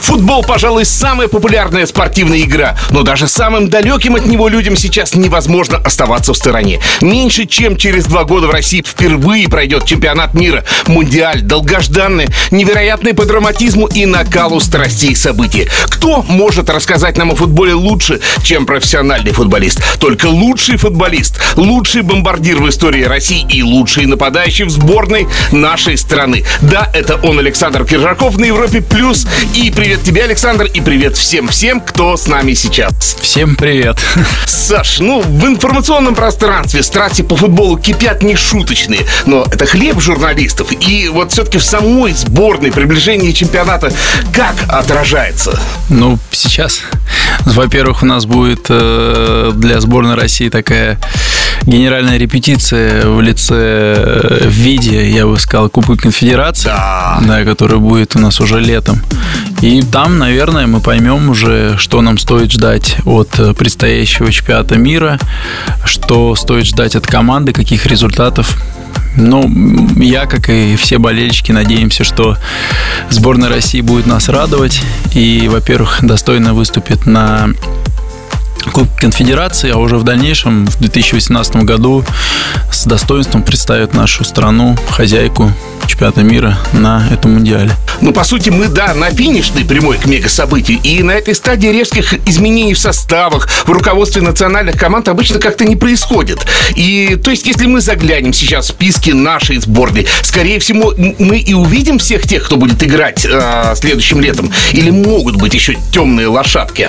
Футбол, 0.00 0.42
пожалуй, 0.42 0.84
самая 0.84 1.28
популярная 1.28 1.86
спортивная 1.86 2.40
игра, 2.40 2.76
но 2.90 3.02
даже 3.02 3.28
самым 3.28 3.68
далеким 3.68 4.16
от 4.16 4.26
него 4.26 4.48
людям 4.48 4.76
сейчас 4.76 5.14
невозможно 5.14 5.78
оставаться 5.78 6.32
в 6.32 6.36
стороне. 6.36 6.80
Меньше 7.00 7.46
чем 7.46 7.76
через 7.76 8.04
два 8.06 8.24
года 8.24 8.46
в 8.46 8.50
России 8.50 8.82
впервые 8.86 9.48
пройдет 9.48 9.84
чемпионат 9.84 10.34
мира, 10.34 10.64
мундиаль, 10.86 11.42
долгожданное, 11.42 12.28
невероятное 12.50 13.14
по 13.14 13.24
драматизму 13.24 13.86
и 13.86 14.06
накалу 14.06 14.60
страстей 14.60 15.16
событий. 15.16 15.68
Кто 15.86 16.22
может 16.22 16.70
рассказать 16.70 17.16
нам 17.16 17.30
о 17.32 17.34
футболе 17.34 17.74
лучше, 17.74 18.20
чем 18.42 18.66
профессиональный 18.66 19.32
футболист? 19.32 19.82
Только 19.98 20.26
лучший 20.26 20.76
футболист, 20.76 21.40
лучший 21.56 22.02
бомбардир 22.02 22.58
в 22.58 22.68
истории 22.68 23.04
России 23.04 23.46
и 23.48 23.62
лучший 23.62 24.06
нападающий 24.06 24.64
в 24.64 24.70
сборной 24.70 25.28
нашей 25.52 25.96
страны. 25.96 26.44
Да, 26.60 26.90
это 26.92 27.16
он, 27.22 27.38
Александр 27.38 27.84
Киржаков 27.84 28.38
на 28.38 28.44
Европе 28.44 28.80
Плюс. 28.80 29.26
И 29.54 29.69
привет 29.72 30.02
тебе, 30.02 30.24
Александр, 30.24 30.64
и 30.64 30.80
привет 30.80 31.16
всем-всем, 31.16 31.80
кто 31.80 32.16
с 32.16 32.26
нами 32.26 32.54
сейчас. 32.54 33.16
Всем 33.20 33.56
привет. 33.56 33.98
Саш, 34.46 35.00
ну, 35.00 35.20
в 35.20 35.46
информационном 35.46 36.14
пространстве 36.14 36.82
страсти 36.82 37.22
по 37.22 37.36
футболу 37.36 37.78
кипят 37.78 38.22
нешуточные, 38.22 39.00
но 39.26 39.46
это 39.50 39.66
хлеб 39.66 40.00
журналистов. 40.00 40.72
И 40.72 41.08
вот 41.08 41.32
все-таки 41.32 41.58
в 41.58 41.64
самой 41.64 42.12
сборной 42.12 42.72
приближение 42.72 43.32
чемпионата 43.32 43.92
как 44.32 44.54
отражается? 44.68 45.58
Ну, 45.88 46.18
сейчас, 46.30 46.80
во-первых, 47.44 48.02
у 48.02 48.06
нас 48.06 48.26
будет 48.26 48.66
э, 48.68 49.52
для 49.54 49.80
сборной 49.80 50.14
России 50.14 50.48
такая 50.48 50.98
генеральная 51.66 52.16
репетиция 52.18 53.06
в 53.06 53.20
лице, 53.20 53.54
э, 53.56 54.48
в 54.48 54.52
виде, 54.52 55.10
я 55.10 55.26
бы 55.26 55.38
сказал, 55.38 55.68
Кубка 55.68 55.96
Конфедерации, 55.96 56.68
Да. 56.68 57.20
да, 57.26 57.44
которая 57.44 57.78
будет 57.78 58.16
у 58.16 58.18
нас 58.18 58.40
уже 58.40 58.60
летом. 58.60 59.02
И 59.60 59.82
там, 59.82 60.18
наверное, 60.18 60.66
мы 60.66 60.80
поймем 60.80 61.30
уже, 61.30 61.76
что 61.76 62.00
нам 62.00 62.18
стоит 62.18 62.50
ждать 62.50 62.96
от 63.04 63.38
э, 63.38 63.52
предстоящего 63.54 64.32
чемпионата 64.32 64.76
мира, 64.76 65.18
что 65.84 66.34
стоит 66.34 66.66
ждать 66.66 66.96
от 66.96 67.06
команды, 67.06 67.52
каких 67.52 67.86
результатов. 67.86 68.56
Ну, 69.16 69.48
я, 69.96 70.26
как 70.26 70.48
и 70.48 70.76
все 70.76 70.98
болельщики, 70.98 71.52
надеемся, 71.52 72.04
что 72.04 72.36
сборная 73.10 73.48
России 73.48 73.80
будет 73.80 74.06
нас 74.06 74.28
радовать 74.28 74.80
и, 75.14 75.48
во-первых, 75.50 75.98
достойно 76.02 76.54
выступит 76.54 77.06
на 77.06 77.50
Кубке 78.64 79.00
Конфедерации, 79.00 79.70
а 79.70 79.78
уже 79.78 79.96
в 79.96 80.04
дальнейшем, 80.04 80.66
в 80.66 80.78
2018 80.78 81.56
году, 81.56 82.04
с 82.72 82.84
достоинством 82.84 83.42
представит 83.42 83.94
нашу 83.94 84.24
страну, 84.24 84.76
хозяйку 84.90 85.52
чемпионата 85.86 86.22
мира 86.22 86.58
на 86.72 87.06
этом 87.12 87.34
мундиале. 87.34 87.72
Ну, 88.00 88.12
по 88.12 88.24
сути, 88.24 88.48
мы, 88.50 88.68
да, 88.68 88.94
на 88.94 89.10
финишной 89.10 89.64
прямой 89.64 89.98
к 89.98 90.06
мега-событию. 90.06 90.78
И 90.82 91.02
на 91.02 91.12
этой 91.12 91.34
стадии 91.34 91.68
резких 91.68 92.14
изменений 92.26 92.74
в 92.74 92.78
составах, 92.78 93.48
в 93.66 93.70
руководстве 93.70 94.22
национальных 94.22 94.76
команд 94.76 95.08
обычно 95.08 95.38
как-то 95.38 95.64
не 95.64 95.76
происходит. 95.76 96.46
И, 96.74 97.18
то 97.22 97.30
есть, 97.30 97.46
если 97.46 97.66
мы 97.66 97.80
заглянем 97.80 98.32
сейчас 98.32 98.66
в 98.66 98.68
списки 98.68 99.10
нашей 99.10 99.58
сборной, 99.58 100.06
скорее 100.22 100.58
всего, 100.60 100.94
мы 100.96 101.38
и 101.38 101.52
увидим 101.52 101.98
всех 101.98 102.26
тех, 102.26 102.44
кто 102.44 102.56
будет 102.56 102.82
играть 102.82 103.26
э, 103.28 103.74
следующим 103.76 104.20
летом. 104.20 104.50
Или 104.72 104.90
могут 104.90 105.36
быть 105.36 105.54
еще 105.54 105.76
темные 105.92 106.28
лошадки? 106.28 106.88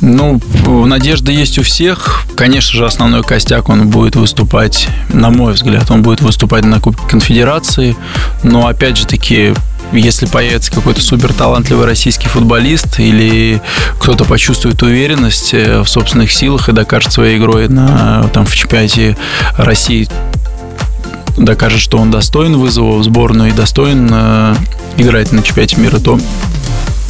Ну, 0.00 0.40
надежда 0.84 1.32
есть 1.32 1.58
у 1.58 1.62
всех. 1.62 2.24
Конечно 2.36 2.72
же, 2.72 2.86
основной 2.86 3.22
костяк 3.22 3.68
он 3.68 3.88
будет 3.88 4.16
выступать, 4.16 4.88
на 5.08 5.30
мой 5.30 5.54
взгляд, 5.54 5.90
он 5.90 6.02
будет 6.02 6.20
выступать 6.20 6.64
на 6.64 6.80
Кубке 6.80 7.06
Конфедерации. 7.08 7.96
Но 8.42 8.66
опять 8.66 8.98
же 8.98 9.06
таки, 9.06 9.54
если 9.92 10.26
появится 10.26 10.70
какой-то 10.70 11.00
супер 11.00 11.32
талантливый 11.32 11.86
российский 11.86 12.28
футболист 12.28 13.00
или 13.00 13.62
кто-то 13.98 14.24
почувствует 14.24 14.82
уверенность 14.82 15.54
э, 15.54 15.80
в 15.80 15.88
собственных 15.88 16.30
силах 16.30 16.68
и 16.68 16.72
докажет 16.72 17.12
своей 17.12 17.38
игрой 17.38 17.68
на, 17.68 18.28
там, 18.34 18.44
в 18.44 18.54
чемпионате 18.54 19.16
России, 19.56 20.08
докажет, 21.38 21.80
что 21.80 21.98
он 21.98 22.10
достоин 22.10 22.56
вызова 22.56 22.98
в 22.98 23.04
сборную 23.04 23.50
и 23.50 23.52
достоин 23.52 24.08
э, 24.12 24.54
играть 24.98 25.32
на 25.32 25.42
чемпионате 25.42 25.76
мира, 25.76 25.98
то 25.98 26.18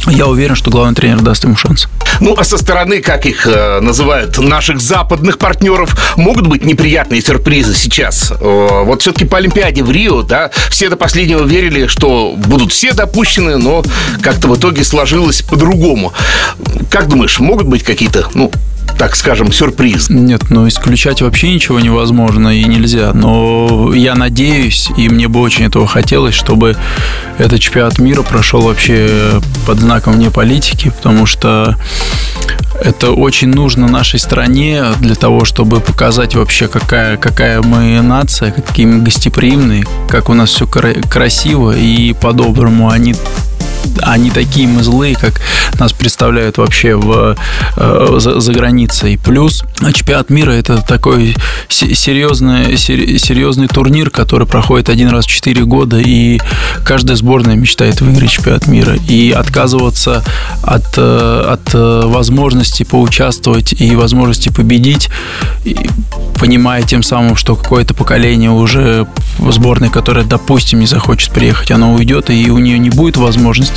я 0.07 0.27
уверен, 0.27 0.55
что 0.55 0.71
главный 0.71 0.95
тренер 0.95 1.21
даст 1.21 1.43
ему 1.43 1.55
шанс. 1.55 1.87
Ну, 2.19 2.35
а 2.37 2.43
со 2.43 2.57
стороны, 2.57 3.01
как 3.01 3.25
их 3.25 3.45
э, 3.45 3.79
называют, 3.81 4.37
наших 4.37 4.79
западных 4.79 5.37
партнеров, 5.37 5.95
могут 6.17 6.47
быть 6.47 6.63
неприятные 6.63 7.21
сюрпризы 7.21 7.75
сейчас. 7.75 8.31
Э, 8.31 8.83
вот 8.83 9.01
все-таки 9.01 9.25
по 9.25 9.37
Олимпиаде 9.37 9.83
в 9.83 9.91
Рио, 9.91 10.23
да, 10.23 10.51
все 10.69 10.89
до 10.89 10.95
последнего 10.95 11.43
верили, 11.43 11.87
что 11.87 12.35
будут 12.37 12.71
все 12.71 12.93
допущены, 12.93 13.57
но 13.57 13.83
как-то 14.21 14.47
в 14.47 14.57
итоге 14.57 14.83
сложилось 14.83 15.41
по-другому. 15.41 16.13
Как 16.89 17.07
думаешь, 17.07 17.39
могут 17.39 17.67
быть 17.67 17.83
какие-то, 17.83 18.27
ну, 18.33 18.51
так 18.97 19.15
скажем, 19.15 19.51
сюрпризы? 19.51 20.13
Нет, 20.13 20.49
ну 20.49 20.67
исключать 20.67 21.21
вообще 21.21 21.53
ничего 21.53 21.79
невозможно 21.79 22.49
и 22.49 22.63
нельзя. 22.63 23.13
Но 23.13 23.93
я 23.93 24.15
надеюсь, 24.15 24.89
и 24.97 25.07
мне 25.09 25.27
бы 25.27 25.39
очень 25.39 25.65
этого 25.65 25.87
хотелось, 25.87 26.35
чтобы 26.35 26.75
этот 27.37 27.59
чемпионат 27.59 27.99
мира 27.99 28.23
прошел 28.23 28.61
вообще 28.61 29.39
под 29.65 29.79
знаком 29.79 30.13
вне 30.13 30.31
политики, 30.31 30.89
потому 30.89 31.25
что 31.25 31.75
это 32.81 33.11
очень 33.11 33.49
нужно 33.49 33.87
нашей 33.87 34.19
стране 34.19 34.83
для 34.99 35.15
того, 35.15 35.45
чтобы 35.45 35.79
показать 35.79 36.35
вообще, 36.35 36.67
какая, 36.67 37.17
какая 37.17 37.61
мы 37.61 38.01
нация, 38.01 38.51
какие 38.51 38.85
мы 38.85 39.03
гостеприимные, 39.03 39.85
как 40.09 40.29
у 40.29 40.33
нас 40.33 40.49
все 40.49 40.67
красиво 40.67 41.75
и 41.75 42.13
по-доброму, 42.13 42.89
а 42.89 42.97
не 44.17 44.31
такие 44.31 44.67
мы 44.67 44.83
злые, 44.83 45.15
как 45.15 45.41
нас 45.79 45.93
представляют 45.93 46.57
вообще 46.57 46.95
в, 46.95 47.35
э, 47.75 48.15
за, 48.19 48.39
за 48.39 48.53
границей. 48.53 49.19
Плюс 49.23 49.63
чемпионат 49.93 50.29
мира 50.29 50.51
это 50.51 50.81
такой 50.81 51.35
се- 51.69 51.93
серьезный, 51.95 52.77
сер- 52.77 53.17
серьезный 53.19 53.67
турнир, 53.67 54.09
который 54.09 54.47
проходит 54.47 54.89
один 54.89 55.09
раз 55.09 55.25
в 55.25 55.29
4 55.29 55.65
года, 55.65 55.99
и 55.99 56.39
каждая 56.83 57.15
сборная 57.17 57.55
мечтает 57.55 58.01
выиграть 58.01 58.31
чемпионат 58.31 58.67
мира. 58.67 58.95
И 59.07 59.31
отказываться 59.31 60.23
от, 60.63 60.85
э, 60.97 61.45
от 61.49 61.73
э, 61.73 62.01
возможности 62.05 62.83
поучаствовать 62.83 63.73
и 63.79 63.95
возможности 63.95 64.49
победить, 64.49 65.09
понимая 66.39 66.83
тем 66.83 67.03
самым, 67.03 67.35
что 67.35 67.55
какое-то 67.55 67.93
поколение 67.93 68.51
уже 68.51 69.07
сборной, 69.51 69.89
которая, 69.89 70.25
допустим, 70.25 70.79
не 70.79 70.87
захочет 70.87 71.31
приехать, 71.31 71.71
оно 71.71 71.93
уйдет, 71.93 72.29
и 72.29 72.49
у 72.49 72.57
нее 72.57 72.79
не 72.79 72.89
будет 72.89 73.17
возможности 73.17 73.76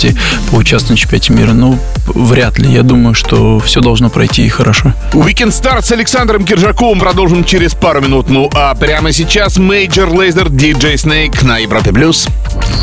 поучаствовать 0.50 0.98
в 0.98 1.02
чемпионате 1.02 1.32
мира. 1.32 1.52
Ну, 1.52 1.78
вряд 2.06 2.58
ли. 2.58 2.70
Я 2.72 2.82
думаю, 2.82 3.14
что 3.14 3.58
все 3.60 3.80
должно 3.80 4.10
пройти 4.10 4.48
хорошо. 4.48 4.92
Weekend 5.12 5.50
Star 5.50 5.82
с 5.82 5.92
Александром 5.92 6.44
Киржаковым 6.44 6.98
продолжим 7.00 7.44
через 7.44 7.74
пару 7.74 8.00
минут. 8.00 8.28
Ну, 8.28 8.50
а 8.54 8.74
прямо 8.74 9.12
сейчас 9.12 9.56
Major 9.58 10.10
Lazer 10.10 10.48
DJ 10.48 10.94
Snake 10.94 11.44
на 11.44 11.58
Европе+. 11.58 11.92
плюс. 11.92 12.26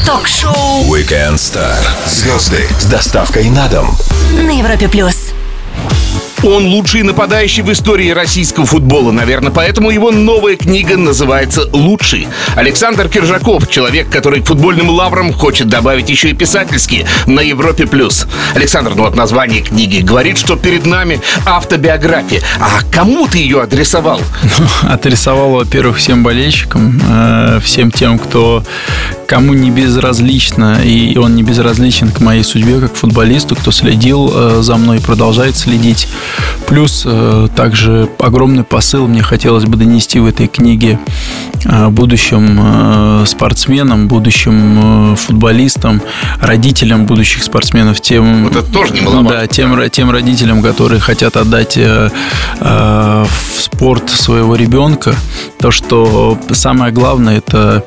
Ток-шоу 0.06 0.84
Weekend 0.94 1.36
Star. 1.36 1.78
Звезды 2.08 2.68
с 2.80 2.86
доставкой 2.86 3.50
на 3.50 3.68
дом. 3.68 3.96
на 4.34 4.52
Европе 4.52 4.88
плюс. 4.88 5.34
Он 6.44 6.68
лучший 6.68 7.02
нападающий 7.02 7.64
в 7.64 7.72
истории 7.72 8.12
российского 8.12 8.66
футбола. 8.66 9.12
Наверное, 9.12 9.52
поэтому 9.52 9.90
его 9.90 10.12
новая 10.12 10.56
книга 10.56 10.96
называется 10.96 11.68
«Лучший». 11.74 12.28
Александр 12.56 13.09
Киржаков, 13.09 13.70
человек, 13.70 14.09
который 14.09 14.42
к 14.42 14.46
футбольным 14.46 14.90
лаврам 14.90 15.34
хочет 15.34 15.68
добавить 15.68 16.09
еще 16.09 16.30
и 16.30 16.34
писательские 16.34 17.08
на 17.25 17.42
Европе+. 17.42 17.88
плюс. 17.88 18.28
Александр, 18.53 18.94
ну 18.96 19.03
вот 19.03 19.16
название 19.16 19.62
книги 19.62 20.00
говорит, 20.00 20.38
что 20.38 20.56
перед 20.56 20.86
нами 20.86 21.20
автобиография. 21.46 22.42
А 22.59 22.81
кому 22.92 23.28
ты 23.28 23.40
ее 23.40 23.62
адресовал? 23.62 24.22
Отрисовал, 24.84 25.52
во-первых, 25.52 25.98
всем 25.98 26.24
болельщикам, 26.24 27.02
э, 27.09 27.60
всем 27.63 27.92
тем, 27.92 28.19
кто 28.19 28.63
кому 29.28 29.54
не 29.54 29.72
безразлично, 29.72 30.81
и 30.84 31.18
он 31.18 31.36
не 31.36 31.44
безразличен 31.44 32.12
к 32.12 32.22
моей 32.22 32.44
судьбе 32.44 32.80
как 32.80 32.95
футболисту, 32.95 33.56
кто 33.56 33.72
следил 33.72 34.31
э, 34.34 34.62
за 34.62 34.78
мной 34.78 34.98
и 34.98 35.01
продолжает 35.01 35.57
следить. 35.57 36.07
Плюс 36.68 37.03
э, 37.06 37.47
также 37.56 38.09
огромный 38.19 38.63
посыл 38.63 39.07
мне 39.07 39.24
хотелось 39.24 39.65
бы 39.65 39.77
донести 39.77 40.19
в 40.19 40.25
этой 40.25 40.47
книге 40.47 41.00
э, 41.65 41.88
будущим 41.88 42.59
э, 42.62 43.25
спортсменам, 43.25 44.07
будущим 44.07 45.15
футболистам, 45.15 46.01
родителям 46.41 47.06
будущих 47.06 47.44
спортсменов, 47.44 48.01
тем, 48.01 48.44
Вот 48.45 48.56
это 48.56 48.71
тоже 48.71 48.94
немаловажно. 48.94 49.29
да, 49.29 49.47
тем, 49.47 49.89
тем 49.89 50.12
родителям, 50.12 50.62
которые 50.62 51.00
хотят 51.00 51.38
отдать 51.38 51.77
в 51.77 53.29
спорт 53.59 54.09
своего 54.09 54.56
ребенка, 54.56 55.15
то, 55.59 55.71
что 55.71 56.38
самое 56.51 56.91
главное, 56.91 57.38
это 57.38 57.85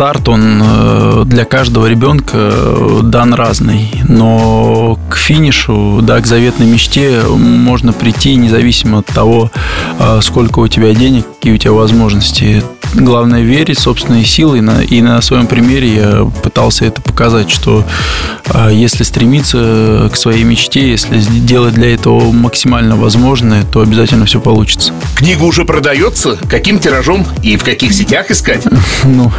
старт, 0.00 0.30
он 0.30 0.62
э, 0.64 1.22
для 1.26 1.44
каждого 1.44 1.84
ребенка 1.84 2.32
э, 2.34 3.00
дан 3.02 3.34
разный. 3.34 3.90
Но 4.08 4.98
к 5.10 5.16
финишу, 5.16 6.00
да, 6.00 6.18
к 6.22 6.26
заветной 6.26 6.66
мечте 6.66 7.20
можно 7.28 7.92
прийти 7.92 8.34
независимо 8.36 9.00
от 9.00 9.06
того, 9.08 9.50
э, 9.98 10.20
сколько 10.22 10.60
у 10.60 10.68
тебя 10.68 10.94
денег, 10.94 11.26
какие 11.34 11.52
у 11.52 11.58
тебя 11.58 11.72
возможности 11.72 12.62
главное 12.94 13.42
верить 13.42 13.78
в 13.78 13.82
собственные 13.82 14.24
силы. 14.24 14.58
И 14.58 14.60
на, 14.60 14.82
и 14.82 15.00
на 15.02 15.20
своем 15.20 15.46
примере 15.46 15.94
я 15.94 16.24
пытался 16.42 16.84
это 16.84 17.00
показать, 17.00 17.50
что 17.50 17.84
а, 18.48 18.68
если 18.68 19.04
стремиться 19.04 20.08
к 20.12 20.16
своей 20.16 20.44
мечте, 20.44 20.90
если 20.90 21.20
делать 21.20 21.74
для 21.74 21.94
этого 21.94 22.32
максимально 22.32 22.96
возможное, 22.96 23.64
то 23.64 23.80
обязательно 23.80 24.26
все 24.26 24.40
получится. 24.40 24.92
Книга 25.14 25.42
уже 25.42 25.64
продается? 25.64 26.38
Каким 26.48 26.78
тиражом 26.78 27.26
и 27.42 27.56
в 27.56 27.64
каких 27.64 27.92
сетях 27.92 28.30
искать? 28.30 28.64
Ну, 29.04 29.32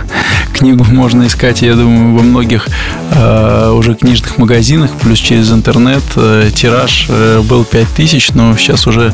книгу 0.53 0.83
можно 0.85 1.27
искать, 1.27 1.61
я 1.61 1.75
думаю, 1.75 2.17
во 2.17 2.23
многих 2.23 2.67
э, 3.11 3.69
уже 3.69 3.95
книжных 3.95 4.37
магазинах, 4.37 4.91
плюс 5.01 5.19
через 5.19 5.51
интернет. 5.51 6.03
Э, 6.15 6.49
тираж 6.53 7.05
э, 7.09 7.41
был 7.41 7.63
5000, 7.63 8.31
но 8.33 8.55
сейчас 8.57 8.87
уже 8.87 9.13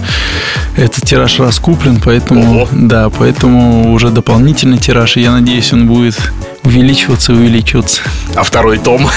этот 0.76 1.04
тираж 1.04 1.40
раскуплен, 1.40 2.00
поэтому, 2.04 2.62
Ого. 2.62 2.68
да, 2.72 3.10
поэтому 3.10 3.94
уже 3.94 4.10
до 4.10 4.22
дополнительный 4.28 4.78
тираж, 4.78 5.16
и 5.16 5.22
я 5.22 5.32
надеюсь, 5.32 5.72
он 5.72 5.88
будет 5.88 6.34
увеличиваться, 6.68 7.32
увеличиваться. 7.34 8.02
А 8.36 8.44
второй 8.44 8.78
том? 8.78 9.10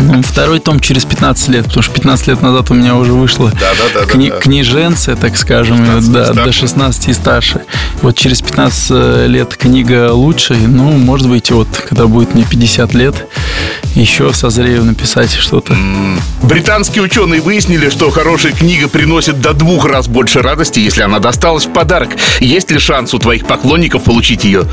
Ну, 0.00 0.22
второй 0.22 0.58
том 0.58 0.80
через 0.80 1.04
15 1.04 1.48
лет, 1.48 1.64
потому 1.66 1.82
что 1.82 1.94
15 1.94 2.26
лет 2.28 2.42
назад 2.42 2.70
у 2.70 2.74
меня 2.74 2.96
уже 2.96 3.12
вышло 3.12 3.50
да, 3.52 3.70
да, 3.94 4.00
да, 4.00 4.12
кни- 4.12 4.30
да, 4.30 5.16
так 5.16 5.36
скажем, 5.36 5.78
16 5.78 6.12
да, 6.12 6.32
до 6.32 6.52
16 6.52 7.08
и 7.08 7.12
старше. 7.12 7.60
Вот 8.02 8.16
через 8.16 8.42
15 8.42 9.28
лет 9.28 9.56
книга 9.56 10.12
лучше, 10.12 10.54
ну, 10.54 10.90
может 10.92 11.28
быть, 11.28 11.50
вот, 11.50 11.68
когда 11.88 12.06
будет 12.06 12.34
мне 12.34 12.44
50 12.44 12.94
лет, 12.94 13.14
еще 13.94 14.32
созрею 14.32 14.84
написать 14.84 15.32
что-то. 15.32 15.76
Британские 16.42 17.02
ученые 17.02 17.40
выяснили, 17.40 17.90
что 17.90 18.10
хорошая 18.10 18.52
книга 18.52 18.88
приносит 18.88 19.40
до 19.40 19.52
двух 19.52 19.86
раз 19.86 20.08
больше 20.08 20.40
радости, 20.40 20.80
если 20.80 21.02
она 21.02 21.18
досталась 21.18 21.66
в 21.66 21.72
подарок. 21.72 22.10
Есть 22.40 22.70
ли 22.70 22.78
шанс 22.78 23.14
у 23.14 23.18
твоих 23.18 23.46
поклонников 23.46 24.04
получить 24.04 24.44
ее 24.44 24.64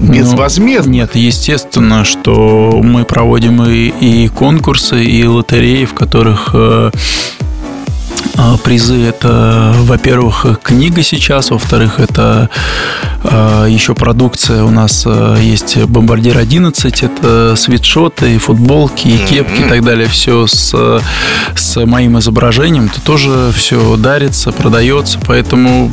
безвозмездно? 0.00 0.90
Ну, 0.90 0.98
нет, 0.98 1.10
естественно, 1.14 1.69
что 2.04 2.80
мы 2.82 3.04
проводим 3.04 3.62
и, 3.62 3.88
и 4.00 4.28
конкурсы, 4.28 5.04
и 5.04 5.24
лотереи, 5.24 5.84
в 5.84 5.94
которых 5.94 6.50
э, 6.52 6.90
а, 8.36 8.56
призы 8.56 9.02
это, 9.02 9.74
во-первых, 9.80 10.46
книга 10.62 11.02
сейчас, 11.02 11.50
во-вторых, 11.50 12.00
это 12.00 12.48
а, 13.22 13.66
еще 13.66 13.94
продукция. 13.94 14.64
У 14.64 14.70
нас 14.70 15.06
есть 15.38 15.76
Бомбардир 15.84 16.38
11, 16.38 17.02
это 17.02 17.54
свитшоты, 17.56 18.38
футболки, 18.38 19.08
и 19.08 19.18
кепки 19.18 19.60
и 19.60 19.68
так 19.68 19.84
далее. 19.84 20.08
Все 20.08 20.46
с, 20.46 21.02
с 21.54 21.86
моим 21.86 22.18
изображением. 22.18 22.86
Это 22.86 23.00
тоже 23.02 23.52
все 23.54 23.96
дарится, 23.96 24.52
продается. 24.52 25.18
Поэтому 25.26 25.92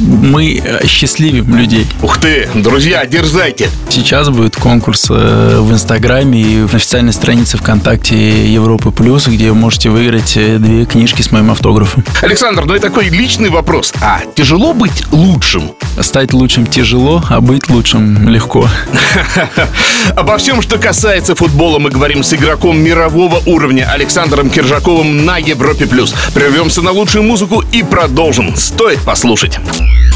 мы 0.00 0.60
э, 0.62 0.86
счастливим 0.86 1.56
людей. 1.56 1.86
Ух 2.02 2.18
ты, 2.18 2.48
друзья, 2.54 3.04
дерзайте. 3.06 3.68
Сейчас 3.88 4.28
будет 4.28 4.56
конкурс 4.56 5.06
э, 5.10 5.58
в 5.60 5.72
Инстаграме 5.72 6.40
и 6.40 6.62
в 6.62 6.74
официальной 6.74 7.12
странице 7.12 7.56
ВКонтакте 7.56 8.46
Европы 8.52 8.90
Плюс, 8.90 9.26
где 9.26 9.50
вы 9.50 9.54
можете 9.54 9.90
выиграть 9.90 10.36
э, 10.36 10.58
две 10.58 10.84
книжки 10.84 11.22
с 11.22 11.30
моим 11.32 11.50
автографом. 11.50 12.04
Александр, 12.22 12.64
ну 12.64 12.74
и 12.74 12.78
такой 12.78 13.08
личный 13.08 13.50
вопрос. 13.50 13.92
А 14.00 14.20
тяжело 14.34 14.74
быть 14.74 15.10
лучшим? 15.12 15.72
Стать 16.00 16.32
лучшим 16.32 16.66
тяжело, 16.66 17.22
а 17.28 17.40
быть 17.40 17.68
лучшим 17.68 18.28
легко. 18.28 18.68
Обо 20.16 20.36
всем, 20.38 20.62
что 20.62 20.78
касается 20.78 21.34
футбола, 21.34 21.78
мы 21.78 21.90
говорим 21.90 22.22
с 22.22 22.32
игроком 22.34 22.78
мирового 22.78 23.40
уровня 23.46 23.90
Александром 23.90 24.50
Киржаковым 24.50 25.24
на 25.24 25.38
Европе+. 25.38 25.86
плюс. 25.86 26.14
Прервемся 26.34 26.82
на 26.82 26.90
лучшую 26.90 27.24
музыку 27.24 27.64
и 27.72 27.82
продолжим. 27.82 28.56
Стоит 28.56 29.00
послушать. 29.00 29.55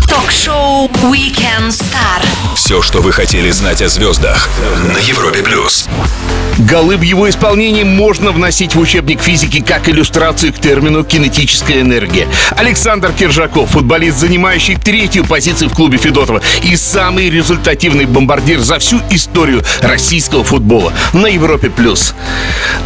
Ток-шоу 0.08 0.88
Weekend 1.02 1.68
Star. 1.68 2.22
Все, 2.54 2.82
что 2.82 3.00
вы 3.00 3.12
хотели 3.12 3.50
знать 3.50 3.82
о 3.82 3.88
звездах 3.88 4.48
на 4.92 4.98
Европе 4.98 5.42
плюс. 5.42 5.88
Голы 6.68 6.98
в 6.98 7.02
его 7.02 7.28
исполнении 7.30 7.84
можно 7.84 8.32
вносить 8.32 8.74
в 8.74 8.78
учебник 8.78 9.22
физики 9.22 9.62
как 9.62 9.88
иллюстрацию 9.88 10.52
к 10.52 10.58
термину 10.58 11.04
«кинетическая 11.04 11.80
энергия». 11.80 12.28
Александр 12.50 13.12
Киржаков, 13.12 13.70
футболист, 13.70 14.18
занимающий 14.18 14.76
третью 14.76 15.24
позицию 15.24 15.70
в 15.70 15.74
клубе 15.74 15.96
Федотова 15.96 16.42
и 16.62 16.76
самый 16.76 17.30
результативный 17.30 18.04
бомбардир 18.04 18.60
за 18.60 18.78
всю 18.78 19.00
историю 19.08 19.62
российского 19.80 20.44
футбола 20.44 20.92
на 21.14 21.28
Европе+. 21.28 21.70
плюс. 21.70 22.14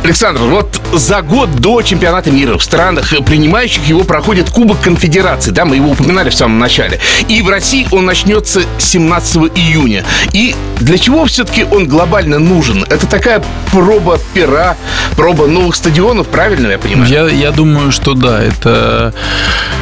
Александр, 0.05 0.43
вот 0.43 0.81
за 0.93 1.23
год 1.23 1.57
до 1.57 1.83
чемпионата 1.83 2.31
мира 2.31 2.57
в 2.59 2.63
странах, 2.63 3.13
принимающих 3.27 3.85
его, 3.89 4.05
проходит 4.05 4.51
Кубок 4.51 4.81
Конфедерации. 4.83 5.51
Да, 5.51 5.65
мы 5.65 5.77
его 5.77 5.91
упоминали 5.91 6.31
в 6.31 6.35
самом 6.35 6.61
начале. 6.61 7.01
И 7.27 7.43
в 7.43 7.49
России 7.49 7.89
он 7.91 8.05
начнется 8.05 8.63
17 8.79 9.37
июня. 9.57 10.05
И 10.33 10.55
для 10.79 10.97
чего 10.97 11.25
все-таки 11.25 11.65
он 11.65 11.89
глобально 11.89 12.39
нужен? 12.39 12.85
Это 12.85 13.07
такая 13.09 13.43
проба 13.75 14.19
пера, 14.33 14.77
проба 15.17 15.49
новых 15.49 15.75
стадионов, 15.75 16.29
правильно 16.29 16.69
я 16.69 16.79
понимаю? 16.79 17.11
Я, 17.11 17.27
я 17.27 17.51
думаю, 17.51 17.91
что 17.91 18.15
да. 18.15 18.41
Это, 18.41 19.13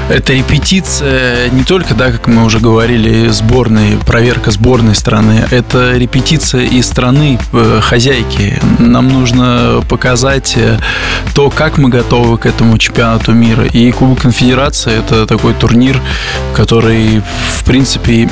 это 0.08 0.32
репетиция 0.32 1.50
не 1.50 1.62
только, 1.62 1.94
да, 1.94 2.10
как 2.10 2.26
мы 2.26 2.44
уже 2.44 2.58
говорили, 2.58 3.28
сборной, 3.28 3.98
проверка 4.06 4.50
сборной 4.50 4.94
страны. 4.94 5.46
Это 5.50 5.98
репетиция 5.98 6.62
и 6.62 6.80
страны 6.80 7.38
э, 7.52 7.80
хозяйки. 7.82 8.58
Нам 8.78 9.08
нужно 9.08 9.84
показать 9.90 10.54
э, 10.56 10.78
то, 11.34 11.50
как 11.50 11.76
мы 11.76 11.90
готовы 11.90 12.38
к 12.38 12.46
этому 12.46 12.78
чемпионату 12.78 13.32
мира. 13.32 13.66
И 13.66 13.92
Кубок 13.92 14.22
Конфедерации– 14.22 14.98
это 14.98 15.26
такой 15.26 15.52
турнир, 15.52 16.00
который, 16.54 17.22
в 17.58 17.64
принципе, 17.64 18.30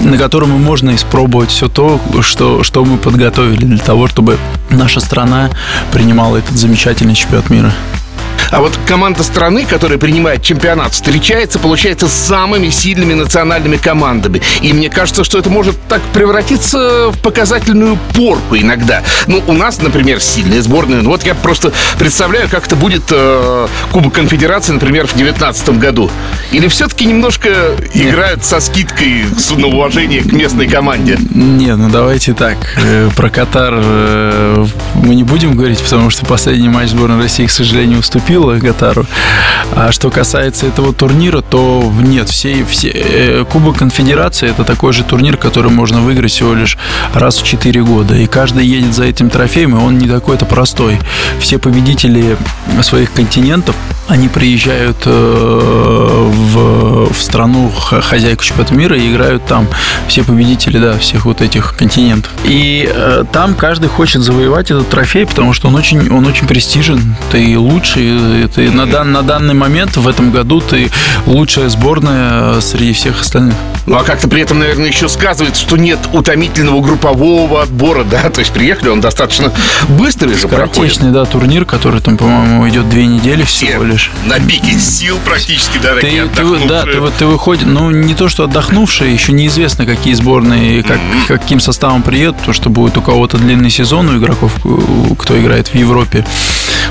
на 0.00 0.18
котором 0.18 0.50
можно 0.50 0.94
испробовать 0.94 1.50
все 1.50 1.68
то, 1.68 2.00
что, 2.20 2.62
что 2.62 2.84
мы 2.84 2.96
подготовили 2.96 3.64
для 3.64 3.78
того, 3.78 4.08
чтобы 4.08 4.38
наша 4.70 5.00
страна 5.00 5.50
принимала 5.92 6.36
этот 6.36 6.56
замечательный 6.56 7.14
чемпионат 7.14 7.50
мира. 7.50 7.72
А 8.50 8.60
вот 8.60 8.76
команда 8.86 9.22
страны, 9.22 9.64
которая 9.64 9.98
принимает 9.98 10.42
чемпионат, 10.42 10.92
встречается, 10.92 11.58
получается, 11.58 12.08
с 12.08 12.12
самыми 12.12 12.68
сильными 12.70 13.14
национальными 13.14 13.76
командами. 13.76 14.42
И 14.60 14.72
мне 14.72 14.90
кажется, 14.90 15.22
что 15.22 15.38
это 15.38 15.50
может 15.50 15.76
так 15.88 16.02
превратиться 16.12 17.10
в 17.10 17.18
показательную 17.20 17.96
порку 18.14 18.56
иногда. 18.56 19.02
Ну, 19.28 19.42
у 19.46 19.52
нас, 19.52 19.80
например, 19.80 20.20
сильная 20.20 20.62
сборная. 20.62 21.02
Ну, 21.02 21.10
вот 21.10 21.24
я 21.24 21.34
просто 21.34 21.72
представляю, 21.98 22.48
как 22.48 22.66
это 22.66 22.74
будет 22.74 23.04
э, 23.10 23.68
Кубок 23.92 24.14
Конфедерации, 24.14 24.72
например, 24.72 25.06
в 25.06 25.14
2019 25.14 25.78
году. 25.78 26.10
Или 26.50 26.66
все-таки 26.66 27.06
немножко 27.06 27.76
играют 27.94 28.44
со 28.44 28.58
скидкой 28.60 29.26
на 29.56 29.66
уважение 29.68 30.22
к 30.22 30.32
местной 30.32 30.66
команде? 30.66 31.18
Не, 31.30 31.76
ну 31.76 31.88
давайте 31.88 32.34
так. 32.34 32.56
Э, 32.76 33.10
про 33.14 33.30
Катар 33.30 33.74
э, 33.76 34.66
мы 34.94 35.14
не 35.14 35.22
будем 35.22 35.54
говорить, 35.54 35.80
потому 35.80 36.10
что 36.10 36.26
последний 36.26 36.68
матч 36.68 36.90
сборной 36.90 37.22
России, 37.22 37.46
к 37.46 37.50
сожалению, 37.50 38.00
уступил 38.00 38.39
уступила 38.40 38.58
Гатару. 38.58 39.06
А 39.72 39.92
что 39.92 40.10
касается 40.10 40.66
этого 40.66 40.92
турнира, 40.92 41.42
то 41.42 41.92
нет, 42.00 42.28
все, 42.28 42.64
все 42.64 42.88
э, 42.88 43.44
Кубок 43.44 43.78
Конфедерации 43.78 44.50
это 44.50 44.64
такой 44.64 44.92
же 44.92 45.04
турнир, 45.04 45.36
который 45.36 45.70
можно 45.70 46.00
выиграть 46.00 46.32
всего 46.32 46.54
лишь 46.54 46.76
раз 47.14 47.38
в 47.38 47.44
4 47.44 47.82
года. 47.82 48.16
И 48.16 48.26
каждый 48.26 48.66
едет 48.66 48.94
за 48.94 49.04
этим 49.04 49.30
трофеем, 49.30 49.76
и 49.76 49.80
он 49.80 49.98
не 49.98 50.08
такой-то 50.08 50.46
простой. 50.46 50.98
Все 51.38 51.58
победители 51.58 52.36
своих 52.82 53.12
континентов, 53.12 53.76
они 54.10 54.28
приезжают 54.28 55.02
э, 55.06 55.10
в, 55.10 57.12
в 57.12 57.22
страну 57.22 57.70
хозяйку 57.70 58.42
чемпионата 58.42 58.74
мира 58.74 58.96
и 58.96 59.10
играют 59.10 59.46
там. 59.46 59.68
Все 60.08 60.24
победители, 60.24 60.78
да, 60.78 60.98
всех 60.98 61.26
вот 61.26 61.40
этих 61.40 61.76
континентов. 61.76 62.32
И 62.44 62.90
э, 62.92 63.24
там 63.32 63.54
каждый 63.54 63.88
хочет 63.88 64.22
завоевать 64.22 64.72
этот 64.72 64.88
трофей, 64.88 65.26
потому 65.26 65.52
что 65.52 65.68
он 65.68 65.76
очень, 65.76 66.10
он 66.10 66.26
очень 66.26 66.48
престижен. 66.48 67.14
Ты 67.30 67.56
лучший, 67.56 68.16
ты 68.54 68.70
на, 68.70 68.86
дан, 68.86 69.12
на 69.12 69.22
данный 69.22 69.54
момент 69.54 69.96
в 69.96 70.06
этом 70.08 70.30
году 70.30 70.60
ты 70.60 70.90
лучшая 71.26 71.68
сборная 71.68 72.56
э, 72.56 72.60
среди 72.60 72.92
всех 72.92 73.20
остальных. 73.20 73.54
Ну 73.86 73.96
а 73.96 74.04
как-то 74.04 74.28
при 74.28 74.42
этом, 74.42 74.58
наверное, 74.58 74.88
еще 74.88 75.08
сказывается, 75.08 75.60
что 75.60 75.76
нет 75.76 75.98
утомительного 76.12 76.80
группового 76.80 77.62
отбора, 77.62 78.04
да? 78.04 78.30
То 78.30 78.40
есть 78.40 78.52
приехали, 78.52 78.88
он 78.88 79.00
достаточно 79.00 79.52
быстрый 79.88 80.34
же 80.34 80.48
проходит. 80.48 81.12
да, 81.12 81.24
турнир, 81.24 81.64
который 81.64 82.00
там, 82.00 82.16
по-моему, 82.16 82.68
идет 82.68 82.88
две 82.88 83.06
недели 83.06 83.42
всего 83.42 83.82
лишь. 83.82 84.10
На 84.26 84.38
пике 84.38 84.78
сил 84.78 85.18
практически, 85.24 85.78
да, 85.78 85.96
ты, 85.96 86.28
ты, 86.28 86.68
Да, 86.68 86.82
ты, 86.82 87.00
ты 87.18 87.26
выходишь, 87.26 87.66
ну 87.66 87.90
не 87.90 88.14
то, 88.14 88.28
что 88.28 88.44
отдохнувшие, 88.44 89.12
еще 89.12 89.32
неизвестно, 89.32 89.86
какие 89.86 90.14
сборные, 90.14 90.82
как, 90.82 90.98
mm-hmm. 90.98 91.26
каким 91.26 91.60
составом 91.60 92.02
приедут, 92.02 92.36
то, 92.44 92.52
что 92.52 92.70
будет 92.70 92.96
у 92.96 93.02
кого-то 93.02 93.38
длинный 93.38 93.70
сезон 93.70 94.08
у 94.08 94.18
игроков, 94.18 94.52
кто 95.18 95.40
играет 95.40 95.68
в 95.68 95.74
Европе. 95.74 96.24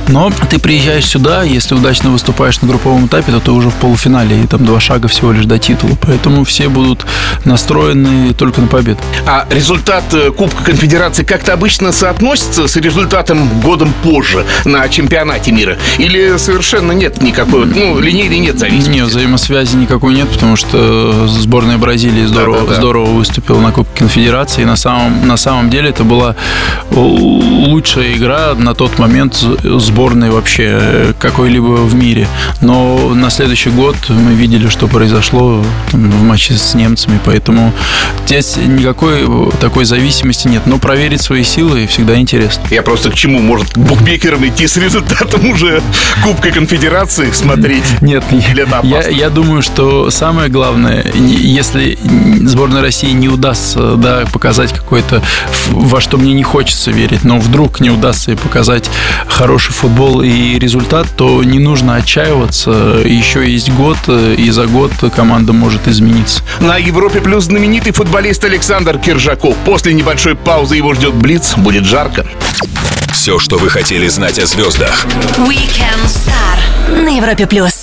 Но 0.08 0.31
ты 0.50 0.60
приезжаешь 0.60 1.05
сюда 1.05 1.28
да, 1.29 1.43
если 1.43 1.75
удачно 1.75 2.09
выступаешь 2.09 2.59
на 2.62 2.67
групповом 2.67 3.05
этапе, 3.05 3.31
то 3.31 3.39
ты 3.39 3.51
уже 3.51 3.69
в 3.69 3.75
полуфинале, 3.75 4.41
и 4.41 4.48
там 4.48 4.65
два 4.65 4.79
шага 4.79 5.07
всего 5.07 5.31
лишь 5.31 5.45
до 5.45 5.59
титула. 5.59 5.95
Поэтому 6.01 6.43
все 6.43 6.69
будут 6.69 7.05
настроены 7.45 8.33
только 8.33 8.62
на 8.62 8.67
победу. 8.67 8.98
А 9.27 9.45
результат 9.51 10.03
э, 10.13 10.31
Кубка 10.31 10.63
Конфедерации 10.63 11.24
как-то 11.24 11.53
обычно 11.53 11.91
соотносится 11.91 12.67
с 12.67 12.75
результатом 12.77 13.48
годом 13.62 13.93
позже 14.01 14.43
на 14.65 14.89
чемпионате 14.89 15.51
мира? 15.51 15.77
Или 16.00 16.38
совершенно 16.38 16.93
нет 16.93 17.21
никакой, 17.21 17.67
ну, 17.67 18.00
линейной 18.00 18.39
нет 18.39 18.57
зависимости? 18.57 18.89
Нет, 18.89 19.05
взаимосвязи 19.05 19.75
никакой 19.75 20.15
нет, 20.15 20.29
потому 20.29 20.55
что 20.55 21.27
сборная 21.27 21.77
Бразилии 21.77 22.25
здорово, 22.25 22.62
Да, 22.62 22.63
да, 22.63 22.69
да. 22.71 22.75
здорово 22.75 23.05
выступила 23.05 23.59
на 23.59 23.71
Кубке 23.71 24.00
Конфедерации. 24.00 24.63
И 24.63 24.65
на 24.65 24.75
самом, 24.75 25.27
на 25.27 25.38
самом 25.38 25.69
деле 25.69 25.89
это 25.89 26.03
была 26.03 26.36
лучшая 26.89 28.13
игра 28.13 28.55
на 28.55 28.74
тот 28.74 28.98
момент 28.98 29.36
сборной 29.36 30.31
вообще 30.31 31.13
какой-либо 31.20 31.86
в 31.86 31.96
мире. 31.96 32.28
Но 32.62 33.14
на 33.14 33.30
следующий 33.30 33.70
год 33.70 33.96
мы 34.10 34.34
видели, 34.34 34.68
что 34.70 34.88
произошло 34.88 35.64
там, 35.92 36.10
в 36.10 36.24
матче 36.24 36.56
с 36.56 36.74
немцами, 36.74 37.20
поэтому 37.24 37.74
здесь 38.26 38.58
никакой 38.58 39.28
такой 39.60 39.86
зависимости 39.86 40.48
нет. 40.48 40.64
Но 40.66 40.78
проверить 40.78 41.22
свои 41.22 41.44
силы 41.44 41.88
всегда 41.88 42.20
интересно. 42.20 42.64
Я 42.70 42.82
просто 42.82 43.12
к 43.12 43.16
чему? 43.16 43.40
Может, 43.40 43.78
букмекерам 43.78 44.48
идти 44.48 44.68
с 44.68 44.78
результатом 44.78 45.48
уже 45.48 45.82
Кубка 46.24 46.52
Конфедерации 46.52 47.32
смотреть? 47.32 47.84
Нет, 48.02 48.24
я, 48.84 49.08
я 49.08 49.30
думаю, 49.30 49.62
что 49.62 50.10
самое 50.10 50.50
главное, 50.50 51.06
если 51.14 51.98
сборной 52.42 52.82
России 52.82 53.12
не 53.12 53.28
удастся 53.28 53.96
да, 53.96 54.26
показать 54.32 54.74
какой-то, 54.74 55.22
во 55.70 56.02
что 56.02 56.18
мне 56.18 56.34
не 56.34 56.44
хочется 56.44 56.92
верить, 56.92 57.24
но 57.24 57.40
вдруг 57.40 57.80
не 57.80 57.90
удастся 57.90 58.32
ей 58.32 58.38
показать 58.38 58.90
хороший 59.28 59.74
футбол 59.74 60.22
и 60.22 60.58
результат, 60.60 61.08
то 61.18 61.44
не 61.44 61.60
нужно 61.60 61.96
отчаиваться. 61.96 63.01
Еще 63.06 63.50
есть 63.50 63.72
год, 63.72 63.98
э, 64.08 64.36
и 64.38 64.50
за 64.51 64.68
год 64.68 64.92
команда 65.16 65.54
может 65.54 65.88
измениться. 65.88 66.42
На 66.60 66.78
Европе 66.78 67.22
плюс 67.22 67.46
знаменитый 67.46 67.94
футболист 67.94 68.44
Александр 68.46 68.98
Киржаков. 68.98 69.56
После 69.66 69.94
небольшой 69.94 70.36
паузы 70.36 70.75
его 70.75 70.94
ждет 70.94 71.13
Блиц. 71.13 71.56
Будет 71.56 71.86
жарко. 71.86 72.25
Все, 73.13 73.39
что 73.39 73.58
вы 73.58 73.70
хотели 73.70 74.08
знать 74.08 74.39
о 74.39 74.46
звездах. 74.46 75.06
Weekend 75.38 76.06
Star 76.06 77.04
на 77.04 77.10
Европе 77.10 77.48
плюс. 77.48 77.78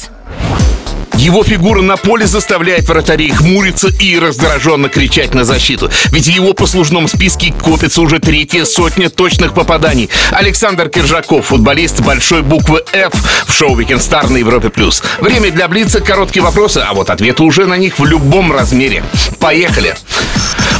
Его 1.16 1.42
фигура 1.42 1.80
на 1.80 1.96
поле 1.96 2.26
заставляет 2.26 2.88
вратарей 2.88 3.30
хмуриться 3.30 3.88
и 4.00 4.18
раздраженно 4.18 4.88
кричать 4.88 5.34
на 5.34 5.44
защиту. 5.44 5.90
Ведь 6.12 6.26
в 6.26 6.30
его 6.30 6.52
послужном 6.52 7.08
списке 7.08 7.52
копится 7.52 8.02
уже 8.02 8.18
третья 8.18 8.64
сотня 8.64 9.08
точных 9.08 9.54
попаданий. 9.54 10.10
Александр 10.30 10.88
Киржаков, 10.90 11.46
футболист 11.46 12.00
большой 12.00 12.42
буквы 12.42 12.84
F 12.92 13.14
в 13.46 13.52
шоу 13.52 13.78
Weekend 13.80 14.00
Star 14.00 14.30
на 14.30 14.36
Европе+. 14.36 14.68
плюс. 14.68 15.02
Время 15.18 15.50
для 15.50 15.68
Блица, 15.68 16.00
короткие 16.00 16.42
вопросы, 16.42 16.78
а 16.86 16.92
вот 16.92 17.08
ответы 17.08 17.42
уже 17.42 17.66
на 17.66 17.76
них 17.76 17.98
в 17.98 18.04
любом 18.04 18.52
размере. 18.52 19.02
Поехали! 19.40 19.96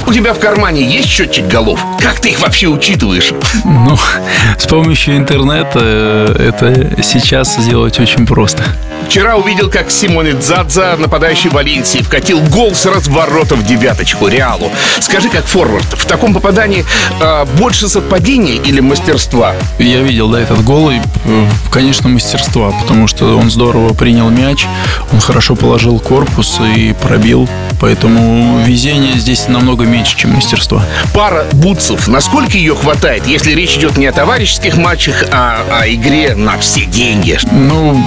У 0.06 0.12
тебя 0.12 0.32
в 0.34 0.38
кармане 0.38 0.82
есть 0.82 1.08
счетчик 1.08 1.46
голов? 1.48 1.80
Как 2.00 2.20
ты 2.20 2.30
их 2.30 2.40
вообще 2.40 2.68
учитываешь? 2.68 3.32
Ну, 3.64 3.98
с 4.56 4.66
помощью 4.66 5.16
интернета 5.16 5.80
э, 5.82 6.48
это 6.48 7.02
сейчас 7.02 7.56
сделать 7.56 7.98
очень 7.98 8.24
просто. 8.24 8.62
Вчера 9.08 9.36
увидел, 9.36 9.70
как 9.70 9.90
Симоне 9.90 10.32
Дзадза, 10.32 10.96
нападающий 10.98 11.50
Валенсии, 11.50 11.98
вкатил 11.98 12.40
гол 12.40 12.74
с 12.74 12.86
разворота 12.86 13.54
в 13.54 13.64
девяточку 13.64 14.28
Реалу. 14.28 14.70
Скажи, 15.00 15.28
как 15.28 15.44
форвард, 15.44 15.86
в 15.92 16.04
таком 16.06 16.34
попадании 16.34 16.84
э, 17.20 17.44
больше 17.58 17.88
совпадения 17.88 18.60
или 18.62 18.80
мастерства? 18.80 19.54
Я 19.78 20.00
видел, 20.00 20.28
да, 20.28 20.40
этот 20.40 20.62
гол, 20.64 20.90
и, 20.90 20.96
э, 21.24 21.48
конечно, 21.70 22.08
мастерства, 22.08 22.72
потому 22.80 23.06
что 23.06 23.36
он 23.36 23.50
здорово 23.50 23.92
принял 23.92 24.28
мяч, 24.28 24.66
он 25.12 25.20
хорошо 25.20 25.54
положил 25.56 25.98
корпус 25.98 26.60
и 26.76 26.94
пробил, 27.02 27.48
поэтому 27.80 28.64
везение 28.64 29.18
здесь 29.18 29.48
намного 29.48 29.84
меньше, 29.84 29.95
чем 30.04 30.32
мастерство. 30.32 30.82
Пара 31.14 31.44
бутсов, 31.52 32.08
насколько 32.08 32.56
ее 32.56 32.74
хватает, 32.74 33.26
если 33.26 33.52
речь 33.52 33.76
идет 33.76 33.96
не 33.96 34.06
о 34.06 34.12
товарищеских 34.12 34.76
матчах, 34.76 35.24
а 35.32 35.64
о 35.70 35.88
игре 35.88 36.34
на 36.34 36.58
все 36.58 36.84
деньги? 36.84 37.38
Ну, 37.52 38.02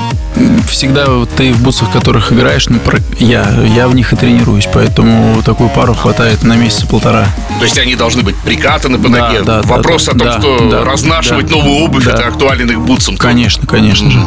всегда 0.67 1.05
ты 1.38 1.53
в 1.53 1.62
бутсах, 1.62 1.89
в 1.89 1.91
которых 1.91 2.31
играешь, 2.31 2.67
ну, 2.69 2.79
я, 3.19 3.50
я 3.75 3.88
в 3.88 3.95
них 3.95 4.13
и 4.13 4.15
тренируюсь, 4.15 4.67
поэтому 4.71 5.41
такую 5.43 5.69
пару 5.69 5.93
хватает 5.93 6.43
на 6.43 6.53
месяца-полтора. 6.55 7.27
То 7.59 7.65
есть 7.65 7.77
они 7.77 7.95
должны 7.95 8.21
быть 8.21 8.36
прикатаны 8.38 8.98
по 8.98 9.09
Да, 9.09 9.27
ноге. 9.27 9.41
да, 9.43 9.62
да, 9.62 9.67
Вопрос 9.67 10.05
да, 10.05 10.12
о 10.12 10.15
том, 10.17 10.27
да, 10.27 10.39
что 10.39 10.69
да, 10.69 10.83
разнашивать 10.83 11.48
да. 11.48 11.55
новую 11.55 11.83
обувь, 11.83 12.05
Да. 12.05 12.12
это 12.13 12.27
актуален 12.27 12.69
их 12.71 12.79
бутсам. 12.79 13.17
Конечно, 13.17 13.67
конечно 13.67 14.09
же. 14.12 14.19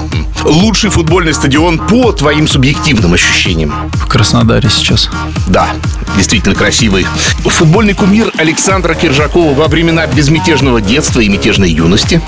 Лучший 0.44 0.90
футбольный 0.90 1.32
стадион 1.34 1.78
по 1.78 2.10
твоим 2.12 2.48
субъективным 2.48 3.14
ощущениям? 3.14 3.72
В 3.92 4.06
Краснодаре 4.06 4.68
сейчас. 4.68 5.08
Да, 5.46 5.68
действительно 6.16 6.54
красивый. 6.56 7.06
Футбольный 7.44 7.94
кумир 7.94 8.32
Александра 8.36 8.94
Киржакова 8.94 9.54
во 9.54 9.68
времена 9.68 10.06
безмятежного 10.06 10.80
детства 10.80 11.20
и 11.20 11.28
мятежной 11.28 11.70
юности. 11.70 12.20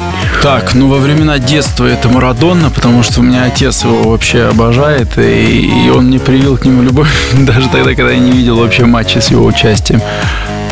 Так, 0.43 0.75
ну 0.75 0.89
во 0.89 0.99
времена 0.99 1.39
детства 1.39 1.85
это 1.87 2.09
Марадонна, 2.09 2.71
потому 2.71 3.03
что 3.03 3.21
у 3.21 3.23
меня 3.25 3.45
отец 3.45 3.64
его 3.85 4.11
вообще 4.11 4.43
обожает, 4.43 5.17
и, 5.19 5.87
и 5.87 5.91
он 5.91 6.07
мне 6.07 6.19
привил 6.19 6.57
к 6.57 6.65
нему 6.65 6.83
любовь, 6.83 7.09
даже 7.33 7.69
тогда, 7.69 7.95
когда 7.95 8.11
я 8.11 8.19
не 8.19 8.31
видел 8.31 8.57
вообще 8.57 8.85
матча 8.85 9.21
с 9.21 9.31
его 9.31 9.45
участием. 9.47 10.01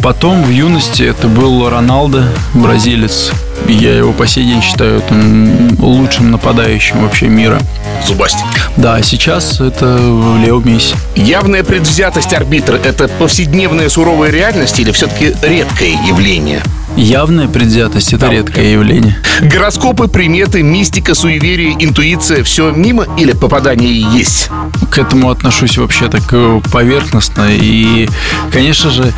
Потом 0.02 0.42
в 0.42 0.50
юности 0.50 1.04
это 1.04 1.28
был 1.28 1.68
Роналдо, 1.70 2.24
бразилец. 2.54 3.30
Я 3.68 3.96
его 3.96 4.12
по 4.12 4.26
сей 4.26 4.44
день 4.44 4.60
считаю 4.60 5.00
там, 5.00 5.76
лучшим 5.78 6.32
нападающим 6.32 7.02
вообще 7.02 7.28
мира. 7.28 7.60
Зубастик. 8.04 8.46
Да, 8.76 8.96
а 8.96 9.02
сейчас 9.02 9.60
это 9.60 9.96
Лео 10.44 10.58
Месси. 10.58 10.96
Явная 11.14 11.62
предвзятость 11.62 12.34
арбитра– 12.34 12.76
это 12.84 13.06
повседневная 13.06 13.88
суровая 13.88 14.30
реальность 14.30 14.80
или 14.80 14.90
все-таки 14.90 15.36
редкое 15.40 15.92
явление? 16.08 16.62
Явная 16.96 17.48
предвзятость– 17.48 18.12
это 18.14 18.28
редкое 18.30 18.72
явление. 18.72 19.16
Гороскопы, 19.40 20.08
приметы, 20.08 20.62
мистика, 20.62 21.14
суеверие, 21.14 21.72
интуиция– 21.78 22.42
все 22.44 22.70
мимо 22.70 23.06
или 23.18 23.32
попадание 23.32 24.00
есть? 24.14 24.50
к 24.92 24.98
этому 24.98 25.30
отношусь 25.30 25.78
вообще 25.78 26.08
так 26.08 26.22
э, 26.32 26.60
поверхностно. 26.70 27.46
И, 27.48 28.08
конечно 28.52 28.90
же, 28.90 29.10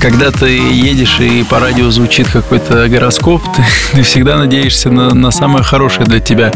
когда 0.00 0.30
ты 0.30 0.48
едешь 0.48 1.20
и 1.20 1.44
по 1.44 1.60
радио 1.60 1.90
звучит 1.90 2.28
какой-то 2.28 2.88
гороскоп, 2.88 3.42
ты, 3.54 3.62
ты 3.92 4.02
всегда 4.02 4.38
надеешься 4.38 4.90
на, 4.90 5.12
на 5.14 5.30
самое 5.30 5.62
хорошее 5.62 6.06
для 6.06 6.20
тебя. 6.20 6.50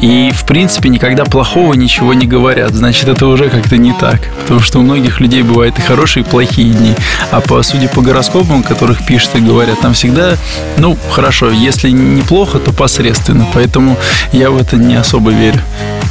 И, 0.00 0.30
в 0.34 0.44
принципе, 0.44 0.88
никогда 0.88 1.24
плохого 1.24 1.74
ничего 1.74 2.14
не 2.14 2.26
говорят. 2.26 2.72
Значит, 2.72 3.08
это 3.08 3.26
уже 3.26 3.50
как-то 3.50 3.76
не 3.76 3.92
так. 3.92 4.20
Потому 4.42 4.60
что 4.60 4.78
у 4.78 4.82
многих 4.82 5.20
людей 5.20 5.42
бывают 5.42 5.78
и 5.78 5.82
хорошие, 5.82 6.24
и 6.24 6.26
плохие 6.26 6.72
дни. 6.72 6.94
А 7.30 7.40
по, 7.40 7.62
судя 7.62 7.88
по 7.88 8.00
гороскопам, 8.00 8.62
которых 8.62 9.04
пишут 9.04 9.36
и 9.36 9.40
говорят, 9.40 9.80
там 9.80 9.92
всегда, 9.92 10.36
ну, 10.78 10.96
хорошо, 11.10 11.50
если 11.50 11.90
неплохо, 11.90 12.58
то 12.58 12.72
посредственно. 12.72 13.46
Поэтому 13.52 13.96
я 14.32 14.50
в 14.50 14.56
это 14.56 14.76
не 14.76 14.94
особо 14.94 15.32
верю. 15.32 15.60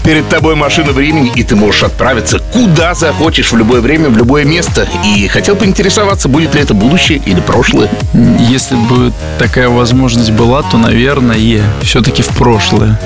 Перед 0.03 0.29
тобой 0.29 0.55
машина 0.55 0.91
времени, 0.91 1.31
и 1.35 1.43
ты 1.43 1.55
можешь 1.55 1.83
отправиться 1.83 2.39
куда 2.53 2.93
захочешь 2.93 3.51
в 3.51 3.57
любое 3.57 3.81
время, 3.81 4.09
в 4.09 4.17
любое 4.17 4.45
место. 4.45 4.87
И 5.03 5.27
хотел 5.27 5.55
поинтересоваться, 5.55 6.29
будет 6.29 6.55
ли 6.55 6.61
это 6.61 6.73
будущее 6.73 7.21
или 7.25 7.41
прошлое. 7.41 7.89
Если 8.39 8.75
бы 8.75 9.11
такая 9.39 9.69
возможность 9.69 10.31
была, 10.31 10.61
то, 10.63 10.77
наверное, 10.77 11.63
все-таки 11.81 12.21
в 12.21 12.29
прошлое. 12.29 12.99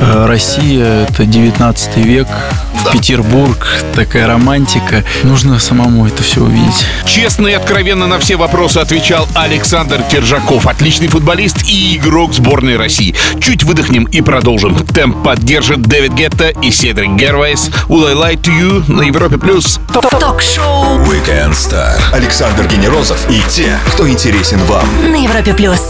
Э, 0.00 0.26
Россия– 0.26 1.06
это 1.08 1.24
19 1.26 1.96
век, 1.98 2.26
в 2.74 2.92
Петербург, 2.92 3.66
такая 3.94 4.26
романтика. 4.26 5.04
Нужно 5.22 5.58
самому 5.58 6.06
это 6.06 6.22
все 6.22 6.40
увидеть. 6.42 6.86
Честно 7.04 7.46
и 7.48 7.52
откровенно 7.52 8.06
на 8.06 8.18
все 8.18 8.36
вопросы 8.36 8.78
отвечал 8.78 9.28
Александр 9.34 10.02
Киржаков. 10.10 10.66
Отличный 10.66 11.08
футболист 11.08 11.58
и 11.68 11.96
игрок 11.96 12.32
сборной 12.32 12.76
России. 12.78 13.14
Чуть 13.42 13.64
выдохнем 13.64 14.04
и 14.04 14.22
продолжим. 14.22 14.74
Темп 14.86 15.22
поддержит 15.22 15.82
Дэвид 15.82 16.14
Гетта 16.14 16.48
и 16.48 16.70
Седрик 16.70 17.10
Гервайс. 17.16 17.68
Will 17.88 18.06
I 18.06 18.34
Lie 18.34 18.40
to 18.40 18.50
You 18.58 18.90
на 18.90 19.02
Европе+. 19.02 19.36
плюс. 19.36 19.78
Ток-шоу 19.92 21.00
Weekend 21.04 21.52
Star. 21.52 22.00
Александр 22.12 22.66
Генерозов 22.66 23.18
и 23.28 23.42
те, 23.50 23.78
кто 23.92 24.08
интересен 24.08 24.58
вам. 24.64 24.86
на 25.10 25.16
Европе 25.22 25.52
плюс. 25.52 25.80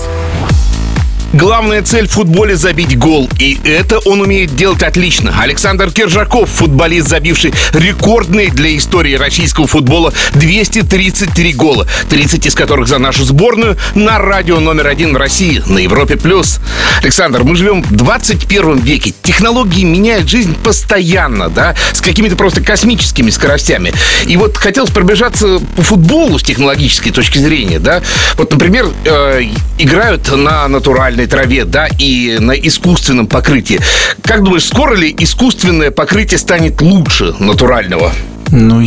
Главная 1.33 1.83
цель 1.83 2.09
в 2.09 2.11
футболе– 2.11 2.57
забить 2.57 2.99
гол. 2.99 3.31
И 3.39 3.57
это 3.65 4.01
он 4.01 4.21
умеет 4.21 4.57
делать 4.57 4.83
отлично. 4.83 5.33
Александр 5.41 5.93
Киржаков, 5.93 6.51
футболист, 6.51 7.07
забивший 7.07 7.55
рекордные 7.73 8.51
для 8.51 8.77
истории 8.77 9.15
российского 9.15 9.69
футбола 9.69 10.13
233 10.35 11.53
гола. 11.53 11.87
30 12.09 12.47
из 12.47 12.55
которых 12.57 12.89
за 12.89 12.99
нашу 12.99 13.25
сборную 13.25 13.77
на 13.95 14.19
радио 14.19 14.59
номер 14.59 14.89
один 14.89 15.15
в 15.15 15.19
России 15.19 15.63
на 15.67 15.79
Европе+. 15.79 16.17
плюс. 16.17 16.59
Александр, 17.01 17.45
мы 17.45 17.55
живем 17.55 17.85
в 17.85 17.93
21 17.93 18.79
веке. 18.79 19.15
Технологии 19.23 19.85
меняют 19.85 20.29
жизнь 20.29 20.57
постоянно, 20.65 21.49
да, 21.49 21.77
с 21.93 22.01
какими-то 22.01 22.35
просто 22.35 22.61
космическими 22.61 23.31
скоростями. 23.31 23.93
И 24.27 24.37
вот 24.37 24.57
хотелось 24.57 24.91
пробежаться 24.91 25.61
по 25.77 25.83
футболу 25.83 26.41
с 26.41 26.43
технологической 26.43 27.13
точки 27.13 27.39
зрения, 27.39 27.79
да. 27.79 28.03
Вот, 28.35 28.51
например, 28.51 28.89
э, 29.05 29.43
играют 29.79 30.29
на 30.37 30.67
натуральных 30.67 31.20
натуральной 31.21 31.27
траве, 31.27 31.65
да, 31.65 31.89
и 31.99 32.39
на 32.39 32.53
искусственном 32.53 33.27
покрытии. 33.27 33.81
Как 34.23 34.43
думаешь, 34.43 34.65
скоро 34.65 34.95
ли 34.95 35.15
искусственное 35.19 35.91
покрытие 35.91 36.39
станет 36.39 36.81
лучше 36.81 37.35
натурального? 37.39 38.13
Ну, 38.53 38.85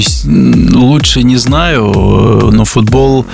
лучше 0.73 1.23
не 1.23 1.37
знаю, 1.37 1.91
но 2.51 2.65
футбол, 2.65 3.25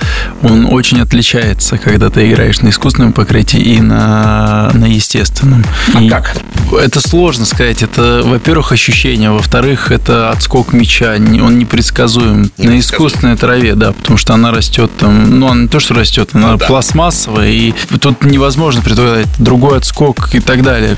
он 0.42 0.66
очень 0.66 1.00
отличается, 1.00 1.78
когда 1.78 2.10
ты 2.10 2.30
играешь 2.30 2.60
на 2.60 2.68
искусственном 2.68 3.12
покрытии 3.12 3.60
и 3.60 3.80
на, 3.80 4.70
на 4.74 4.86
естественном. 4.86 5.64
А 5.94 6.02
и 6.02 6.08
как? 6.08 6.36
Это 6.72 7.00
сложно 7.00 7.44
сказать. 7.44 7.82
Это, 7.82 8.22
во-первых, 8.24 8.72
ощущение, 8.72 9.30
во-вторых, 9.30 9.90
это 9.90 10.30
отскок 10.30 10.72
мяча, 10.72 11.16
он 11.16 11.58
непредсказуем. 11.58 12.50
Не 12.58 12.68
на 12.68 12.78
искусственной 12.78 13.36
траве, 13.36 13.74
да, 13.74 13.92
потому 13.92 14.16
что 14.16 14.34
она 14.34 14.52
растет 14.52 14.90
там, 14.98 15.40
ну, 15.40 15.48
она 15.48 15.62
не 15.62 15.68
то, 15.68 15.80
что 15.80 15.94
растет, 15.94 16.30
она 16.34 16.52
ну, 16.52 16.58
да. 16.58 16.66
пластмассовая, 16.66 17.48
и 17.48 17.74
тут 18.00 18.24
невозможно 18.24 18.82
предугадать 18.82 19.26
другой 19.38 19.78
отскок 19.78 20.34
и 20.34 20.40
так 20.40 20.62
далее. 20.62 20.96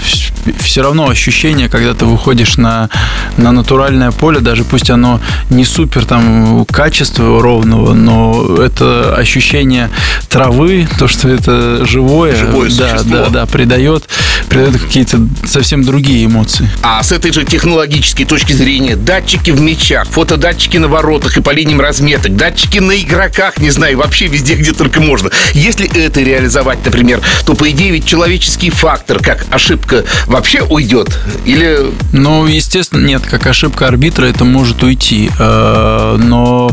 Все 0.58 0.82
равно 0.82 1.08
ощущение, 1.08 1.68
когда 1.68 1.94
ты 1.94 2.04
выходишь 2.04 2.56
на, 2.56 2.90
на 3.36 3.52
натуральное 3.52 4.10
поле, 4.10 4.40
даже 4.40 4.64
пусть 4.64 4.90
оно 4.90 5.20
не 5.50 5.64
супер 5.64 6.04
там 6.04 6.64
качества 6.66 7.42
ровного, 7.42 7.94
но 7.94 8.56
это 8.58 9.14
ощущение 9.14 9.90
травы, 10.28 10.88
то, 10.98 11.08
что 11.08 11.28
это 11.28 11.84
живое, 11.86 12.36
живое 12.36 12.70
да, 12.70 12.98
существо. 12.98 13.16
да, 13.16 13.28
да, 13.28 13.46
придает, 13.46 14.08
придает 14.48 14.80
какие-то 14.80 15.20
совсем 15.44 15.84
другие 15.84 16.24
эмоции. 16.24 16.68
А 16.82 17.02
с 17.02 17.12
этой 17.12 17.32
же 17.32 17.44
технологической 17.44 18.24
точки 18.24 18.52
зрения, 18.52 18.96
датчики 18.96 19.50
в 19.50 19.60
мячах, 19.60 20.08
фотодатчики 20.08 20.78
на 20.78 20.88
воротах 20.88 21.36
и 21.36 21.42
по 21.42 21.50
линиям 21.50 21.80
разметок, 21.80 22.34
датчики 22.36 22.78
на 22.78 22.92
игроках, 22.92 23.58
не 23.58 23.70
знаю, 23.70 23.98
вообще 23.98 24.26
везде, 24.26 24.54
где 24.54 24.72
только 24.72 25.00
можно. 25.00 25.30
Если 25.52 25.86
это 25.86 26.20
реализовать, 26.20 26.84
например, 26.84 27.20
то, 27.44 27.54
по 27.54 27.70
идее, 27.70 27.90
ведь 27.92 28.06
человеческий 28.06 28.70
фактор, 28.70 29.20
как 29.20 29.46
ошибка, 29.50 30.04
вообще 30.26 30.62
уйдет? 30.62 31.08
Или... 31.44 31.78
Ну, 32.12 32.46
естественно, 32.46 33.04
нет, 33.04 33.22
как 33.28 33.46
ошибка 33.46 33.86
арбитра, 33.86 34.26
это 34.26 34.44
может 34.44 34.82
уйти 34.82 35.11
уйти. 35.12 35.30
Э, 35.38 36.16
но 36.18 36.70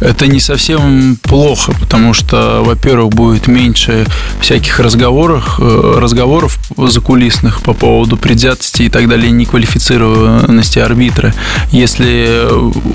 это 0.00 0.26
не 0.26 0.40
совсем 0.40 1.16
плохо, 1.22 1.72
потому 1.80 2.14
что, 2.14 2.62
во-первых, 2.64 3.10
будет 3.14 3.48
меньше 3.48 4.06
всяких 4.40 4.80
разговоров, 4.80 5.58
э, 5.60 5.94
разговоров 5.98 6.58
закулисных 6.76 7.60
по 7.62 7.72
поводу 7.72 8.16
предвзятости 8.16 8.82
и 8.82 8.88
так 8.88 9.08
далее, 9.08 9.30
неквалифицированности 9.30 10.78
арбитра. 10.78 11.34
Если 11.72 12.48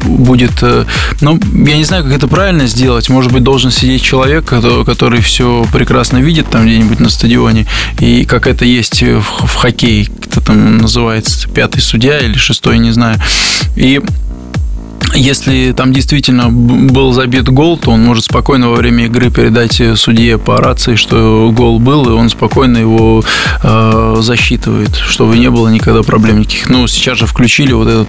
будет... 0.05 0.61
Э, 0.61 0.85
ну, 1.21 1.39
я 1.65 1.77
не 1.77 1.83
знаю, 1.83 2.03
как 2.03 2.13
это 2.13 2.27
правильно 2.27 2.67
сделать. 2.67 3.09
Может 3.09 3.31
быть, 3.31 3.43
должен 3.43 3.71
сидеть 3.71 4.01
человек, 4.01 4.45
который 4.45 5.21
все 5.21 5.65
прекрасно 5.71 6.17
видит 6.17 6.49
там 6.49 6.65
где-нибудь 6.65 6.99
на 6.99 7.09
стадионе, 7.09 7.65
и 7.99 8.25
как 8.25 8.47
это 8.47 8.65
есть 8.65 9.01
в, 9.01 9.55
хоккее, 9.55 10.05
кто 10.05 10.41
там 10.41 10.77
называется, 10.77 11.47
пятый 11.49 11.81
судья 11.81 12.19
или 12.19 12.37
шестой, 12.37 12.77
не 12.79 12.91
знаю. 12.91 13.17
И 13.75 14.01
если 15.15 15.71
там 15.71 15.93
действительно 15.93 16.49
был 16.49 17.13
забит 17.13 17.49
гол, 17.49 17.77
то 17.77 17.91
он 17.91 18.03
может 18.03 18.25
спокойно 18.25 18.69
во 18.69 18.75
время 18.75 19.05
игры 19.05 19.31
передать 19.31 19.81
судье 19.95 20.37
по 20.37 20.57
рации, 20.57 20.95
что 20.95 21.51
гол 21.53 21.79
был, 21.79 22.09
и 22.09 22.11
он 22.11 22.29
спокойно 22.29 22.77
его 22.77 23.23
э, 23.63 24.15
засчитывает, 24.19 24.95
чтобы 24.95 25.37
не 25.37 25.49
было 25.49 25.69
никогда 25.69 26.03
проблем 26.03 26.39
никаких. 26.39 26.69
Ну, 26.69 26.87
сейчас 26.87 27.17
же 27.17 27.25
включили 27.25 27.73
вот 27.73 27.87
этот 27.87 28.07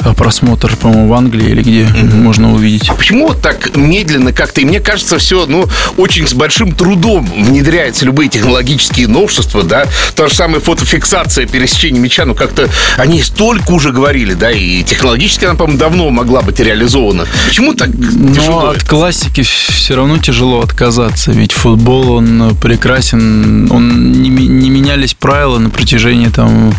э, 0.00 0.14
просмотр, 0.14 0.76
по-моему, 0.76 1.08
в 1.08 1.14
Англии 1.14 1.50
или 1.50 1.62
где 1.62 1.82
mm-hmm. 1.82 2.16
можно 2.16 2.54
увидеть. 2.54 2.88
А 2.88 2.94
почему 2.94 3.28
вот 3.28 3.40
так 3.40 3.76
медленно 3.76 4.32
как-то? 4.32 4.60
И 4.60 4.64
мне 4.64 4.80
кажется, 4.80 5.18
все, 5.18 5.46
ну, 5.46 5.66
очень 5.96 6.26
с 6.26 6.34
большим 6.34 6.72
трудом 6.72 7.28
внедряются 7.36 8.04
любые 8.04 8.28
технологические 8.28 9.08
новшества, 9.08 9.62
да, 9.62 9.86
та 10.14 10.28
же 10.28 10.34
самая 10.34 10.60
фотофиксация 10.60 11.46
пересечения 11.46 12.00
мяча, 12.00 12.24
ну, 12.24 12.34
как-то 12.34 12.68
они 12.96 13.22
столько 13.22 13.72
уже 13.72 13.90
говорили, 13.92 14.34
да, 14.34 14.50
и 14.50 14.82
технологически 14.82 15.44
она, 15.44 15.54
по-моему, 15.54 15.78
давно 15.78 16.10
могла 16.10 16.42
быть 16.44 16.60
реализована. 16.60 17.26
Почему 17.46 17.74
так 17.74 17.90
тяжело? 17.90 18.62
Но 18.62 18.68
от 18.70 18.84
классики 18.84 19.42
все 19.42 19.96
равно 19.96 20.18
тяжело 20.18 20.60
отказаться, 20.60 21.32
ведь 21.32 21.52
футбол, 21.52 22.12
он 22.12 22.56
прекрасен, 22.60 23.70
он 23.70 24.12
не, 24.12 24.28
не 24.28 24.70
менялись 24.70 25.14
правила 25.14 25.58
на 25.58 25.70
протяжении 25.70 26.28
там 26.28 26.74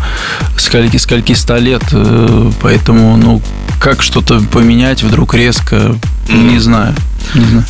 скольки, 0.58 0.96
скольки 0.96 1.32
ста 1.32 1.58
лет, 1.58 1.82
э, 1.92 2.50
поэтому, 2.60 3.16
ну, 3.16 3.42
как 3.80 4.02
что-то 4.02 4.40
поменять 4.52 5.02
вдруг 5.02 5.34
резко, 5.34 5.96
mm. 6.28 6.52
не 6.52 6.58
знаю. 6.58 6.94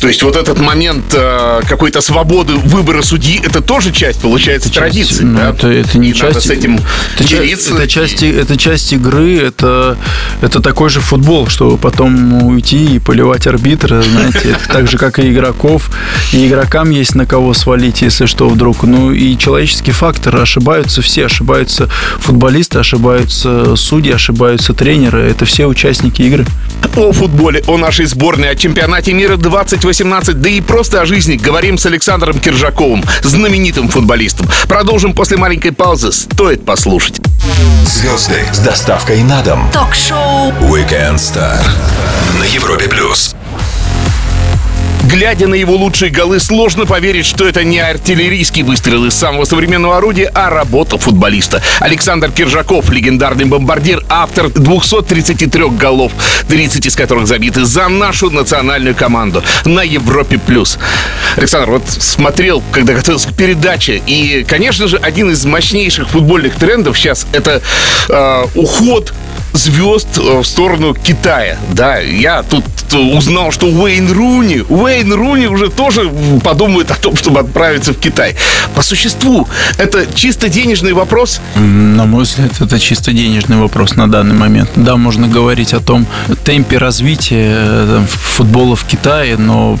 То 0.01 0.07
есть 0.07 0.23
вот 0.23 0.35
этот 0.35 0.59
момент 0.59 1.13
э, 1.13 1.61
какой-то 1.67 2.01
свободы 2.01 2.55
выбора 2.55 3.01
судьи, 3.01 3.41
это 3.43 3.61
тоже 3.61 3.91
часть, 3.91 4.21
получается, 4.21 4.69
часть, 4.69 4.79
традиции. 4.79 5.23
Ну, 5.23 5.37
да? 5.37 5.49
это, 5.49 5.67
это 5.67 5.97
не 5.97 6.09
и 6.09 6.13
часть. 6.13 6.41
с 6.41 6.49
этим 6.49 6.79
это, 7.15 7.27
часть, 7.27 7.69
это, 7.69 7.87
часть, 7.87 8.23
это 8.23 8.57
часть 8.57 8.93
игры, 8.93 9.37
это, 9.37 9.97
это 10.41 10.61
такой 10.61 10.89
же 10.89 10.99
футбол, 10.99 11.47
чтобы 11.47 11.77
потом 11.77 12.43
уйти 12.43 12.95
и 12.95 12.99
поливать 12.99 13.47
арбитра, 13.47 14.01
знаете, 14.01 14.51
это 14.51 14.67
так 14.67 14.87
же, 14.87 14.97
как 14.97 15.19
и 15.19 15.31
игроков. 15.31 15.89
И 16.33 16.47
игрокам 16.47 16.89
есть 16.89 17.15
на 17.15 17.25
кого 17.25 17.53
свалить, 17.53 18.01
если 18.01 18.25
что, 18.25 18.49
вдруг. 18.49 18.83
Ну 18.83 19.11
и 19.11 19.37
человеческий 19.37 19.91
фактор. 19.91 20.35
Ошибаются 20.35 21.01
все. 21.01 21.25
Ошибаются 21.25 21.89
футболисты, 22.19 22.79
ошибаются 22.79 23.75
судьи, 23.75 24.11
ошибаются 24.11 24.73
тренеры. 24.73 25.21
Это 25.21 25.45
все 25.45 25.65
участники 25.67 26.21
игры. 26.21 26.45
О 26.95 27.11
футболе, 27.11 27.63
о 27.67 27.77
нашей 27.77 28.05
сборной, 28.05 28.49
о 28.49 28.55
чемпионате 28.55 29.13
мира 29.13 29.36
2018, 29.37 30.41
да 30.41 30.49
и 30.49 30.61
просто 30.61 31.01
о 31.01 31.05
жизни 31.05 31.35
говорим 31.35 31.77
с 31.77 31.85
Александром 31.85 32.39
Киржаковым, 32.39 33.03
знаменитым 33.23 33.89
футболистом. 33.89 34.47
Продолжим 34.67 35.13
после 35.13 35.37
маленькой 35.37 35.71
паузы. 35.71 36.11
Стоит 36.11 36.65
послушать. 36.65 37.19
Звезды 37.85 38.43
с 38.51 38.59
доставкой 38.59 39.23
на 39.23 39.41
дом. 39.41 39.69
Ток-шоу 39.71 40.51
Weekend 40.61 41.15
Star 41.15 41.59
на 42.39 42.43
Европе 42.43 42.89
плюс. 42.89 43.36
Глядя 45.09 45.47
на 45.47 45.55
его 45.55 45.73
лучшие 45.73 46.11
голы, 46.11 46.41
сложно 46.41 46.85
поверить, 46.85 47.25
что 47.25 47.47
это 47.47 47.63
не 47.63 47.79
артиллерийский 47.79 48.63
выстрел 48.63 49.05
из 49.05 49.13
самого 49.13 49.45
современного 49.45 49.95
орудия, 49.95 50.29
а 50.33 50.49
работа 50.49 50.97
футболиста. 50.97 51.61
Александр 51.79 52.29
Киржаков, 52.29 52.89
легендарный 52.89 53.45
бомбардир, 53.45 54.03
автор 54.09 54.49
233 54.49 55.69
голов, 55.69 56.11
30 56.49 56.87
из 56.87 56.95
которых 56.97 57.25
забиты 57.25 57.63
за 57.63 57.87
нашу 57.87 58.29
национальную 58.29 58.95
команду 58.95 59.41
на 59.63 59.81
Европе+. 59.81 60.37
плюс. 60.37 60.77
Александр, 61.37 61.71
вот 61.71 61.83
смотрел, 61.87 62.61
когда 62.73 62.93
готовился 62.93 63.29
к 63.29 63.33
передаче, 63.33 64.01
и, 64.05 64.43
конечно 64.45 64.87
же, 64.87 64.97
один 64.97 65.31
из 65.31 65.45
мощнейших 65.45 66.09
футбольных 66.09 66.55
трендов 66.55 66.97
сейчас 66.97 67.27
это 67.31 67.61
э, 68.09 68.45
уход 68.55 69.13
звезд 69.57 70.17
э, 70.17 70.39
в 70.41 70.45
сторону 70.45 70.93
Китая. 70.93 71.57
Да, 71.71 71.97
я 71.97 72.43
тут 72.43 72.63
узнал, 72.93 73.51
что 73.51 73.67
Уэйн 73.67 74.11
Руни, 74.11 74.63
Уэйн 74.69 75.11
Руни 75.13 75.47
уже 75.47 75.69
тоже 75.69 76.09
подумает 76.43 76.91
о 76.91 76.95
том, 76.95 77.17
чтобы 77.17 77.41
отправиться 77.41 77.93
в 77.93 77.97
Китай. 77.97 78.35
По 78.75 78.81
существу, 78.81 79.47
это 79.77 80.05
чисто 80.13 80.47
денежный 80.49 80.93
вопрос? 80.93 81.41
На 81.55 82.05
мой 82.05 82.23
взгляд, 82.23 82.51
это 82.61 82.79
чисто 82.79 83.11
денежный 83.11 83.57
вопрос 83.57 83.95
на 83.95 84.09
данный 84.09 84.35
момент. 84.35 84.69
Да, 84.75 84.95
можно 84.95 85.27
говорить 85.27 85.73
о 85.73 85.79
том 85.79 86.05
темпе 86.43 86.77
развития 86.77 87.55
э, 87.57 88.05
футбола 88.07 88.75
в 88.75 88.85
Китае, 88.85 89.37
но 89.37 89.77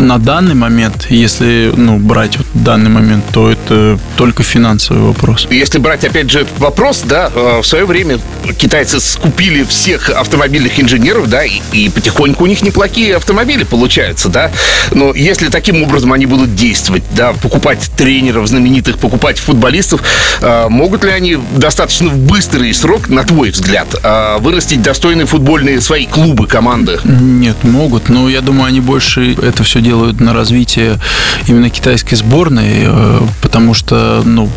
на 0.00 0.18
данный 0.18 0.54
момент, 0.54 1.06
если 1.10 1.72
ну, 1.76 1.98
брать 1.98 2.36
вот 2.36 2.46
данный 2.54 2.90
момент, 2.90 3.24
то 3.32 3.50
это 3.50 3.98
только 4.16 4.42
финансовый 4.42 5.02
вопрос. 5.02 5.46
Если 5.50 5.78
брать, 5.78 6.04
опять 6.04 6.30
же, 6.30 6.46
вопрос, 6.58 7.02
да, 7.04 7.30
э, 7.34 7.60
в 7.62 7.66
свое 7.66 7.84
время 7.84 8.18
китайцы 8.58 9.00
скупили 9.00 9.62
всех 9.62 10.10
автомобильных 10.10 10.80
инженеров, 10.80 11.28
да, 11.28 11.44
и, 11.44 11.60
и 11.72 11.88
потихоньку 11.88 12.44
у 12.44 12.46
них 12.46 12.62
неплохие 12.62 13.16
автомобили 13.16 13.64
получаются, 13.64 14.28
да. 14.28 14.50
Но 14.92 15.12
если 15.14 15.48
таким 15.48 15.82
образом 15.82 16.12
они 16.12 16.26
будут 16.26 16.54
действовать, 16.54 17.02
да, 17.14 17.32
покупать 17.32 17.90
тренеров 17.96 18.46
знаменитых, 18.48 18.98
покупать 18.98 19.38
футболистов, 19.38 20.02
э, 20.40 20.68
могут 20.68 21.04
ли 21.04 21.10
они 21.10 21.38
достаточно 21.56 22.08
в 22.08 22.18
быстрый 22.18 22.72
срок, 22.72 23.08
на 23.08 23.22
твой 23.22 23.50
взгляд, 23.50 23.94
э, 24.02 24.38
вырастить 24.40 24.82
достойные 24.82 25.26
футбольные 25.26 25.80
свои 25.80 26.06
клубы, 26.06 26.46
команды? 26.46 26.98
Нет, 27.04 27.62
могут, 27.62 28.08
но 28.08 28.28
я 28.28 28.40
думаю, 28.40 28.66
они 28.66 28.80
больше 28.80 29.34
это 29.34 29.62
все 29.62 29.80
делают 29.80 29.89
на 29.92 30.32
развитие 30.32 30.98
именно 31.46 31.70
китайской 31.70 32.14
сборной, 32.14 32.84
э, 32.84 33.20
потому 33.42 33.74
что, 33.74 34.22
ну, 34.24 34.50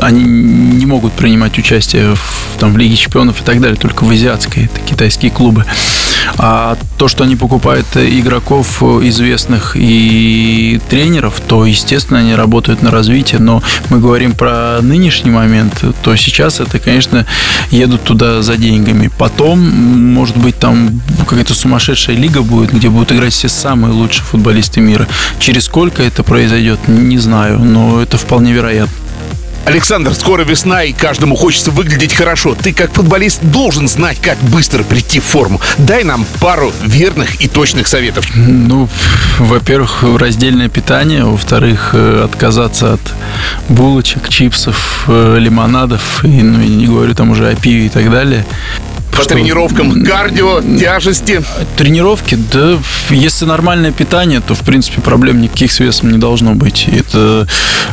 они 0.00 0.22
не 0.24 0.86
могут 0.86 1.12
принимать 1.12 1.58
участие 1.58 2.14
в, 2.14 2.58
там, 2.58 2.72
в 2.72 2.76
Лиге 2.76 2.96
чемпионов 2.96 3.40
и 3.40 3.44
так 3.44 3.60
далее, 3.60 3.76
только 3.76 4.04
в 4.04 4.10
азиатской, 4.10 4.64
это 4.64 4.80
китайские 4.80 5.30
клубы. 5.30 5.64
А 6.38 6.76
то, 6.98 7.08
что 7.08 7.24
они 7.24 7.36
покупают 7.36 7.86
игроков 7.96 8.82
известных 8.82 9.76
и 9.76 10.80
тренеров, 10.88 11.40
то, 11.46 11.64
естественно, 11.64 12.20
они 12.20 12.34
работают 12.34 12.82
на 12.82 12.90
развитие. 12.90 13.40
Но 13.40 13.62
мы 13.90 13.98
говорим 13.98 14.32
про 14.32 14.80
нынешний 14.82 15.30
момент, 15.30 15.84
то 16.02 16.16
сейчас 16.16 16.60
это, 16.60 16.78
конечно, 16.78 17.26
едут 17.70 18.02
туда 18.04 18.42
за 18.42 18.56
деньгами. 18.56 19.10
Потом, 19.18 19.58
может 19.60 20.36
быть, 20.36 20.58
там 20.58 21.00
какая-то 21.28 21.54
сумасшедшая 21.54 22.16
лига 22.16 22.42
будет, 22.42 22.72
где 22.72 22.88
будут 22.88 23.12
играть 23.12 23.32
все 23.32 23.48
самые 23.48 23.92
лучшие 23.92 24.24
футболисты 24.24 24.80
мира. 24.80 25.06
Через 25.38 25.64
сколько 25.64 26.02
это 26.02 26.22
произойдет, 26.22 26.80
не 26.88 27.18
знаю, 27.18 27.58
но 27.58 28.00
это 28.00 28.18
вполне 28.18 28.52
вероятно. 28.52 28.94
Александр, 29.64 30.12
скоро 30.14 30.44
весна, 30.44 30.82
и 30.82 30.92
каждому 30.92 31.36
хочется 31.36 31.70
выглядеть 31.70 32.14
хорошо. 32.14 32.54
Ты, 32.54 32.72
как 32.72 32.92
футболист, 32.92 33.40
должен 33.42 33.86
знать, 33.86 34.18
как 34.20 34.38
быстро 34.38 34.82
прийти 34.82 35.20
в 35.20 35.24
форму. 35.24 35.60
Дай 35.78 36.02
нам 36.04 36.26
пару 36.40 36.72
верных 36.82 37.40
и 37.40 37.48
точных 37.48 37.86
советов. 37.86 38.26
Ну, 38.34 38.88
во-первых, 39.38 40.02
раздельное 40.18 40.68
питание. 40.68 41.24
Во-вторых, 41.24 41.90
э, 41.92 42.24
отказаться 42.24 42.94
от 42.94 43.00
булочек, 43.68 44.28
чипсов, 44.28 45.04
э, 45.06 45.38
лимонадов. 45.38 46.24
И, 46.24 46.42
ну, 46.42 46.60
я 46.60 46.68
не 46.68 46.86
говорю 46.86 47.14
там 47.14 47.30
уже 47.30 47.48
о 47.48 47.54
пиве 47.54 47.86
и 47.86 47.88
так 47.88 48.10
далее. 48.10 48.44
По 49.16 49.24
тренировкам, 49.24 50.04
кардио, 50.04 50.62
тяжести? 50.78 51.42
Тренировки, 51.76 52.36
да, 52.52 52.78
если 53.10 53.44
нормальное 53.44 53.92
питание, 53.92 54.40
то, 54.40 54.54
в 54.54 54.60
принципе, 54.60 55.00
проблем 55.00 55.40
никаких 55.40 55.70
с 55.70 55.80
весом 55.80 56.10
не 56.10 56.18
должно 56.18 56.54
быть. 56.54 56.88
Это 56.88 57.46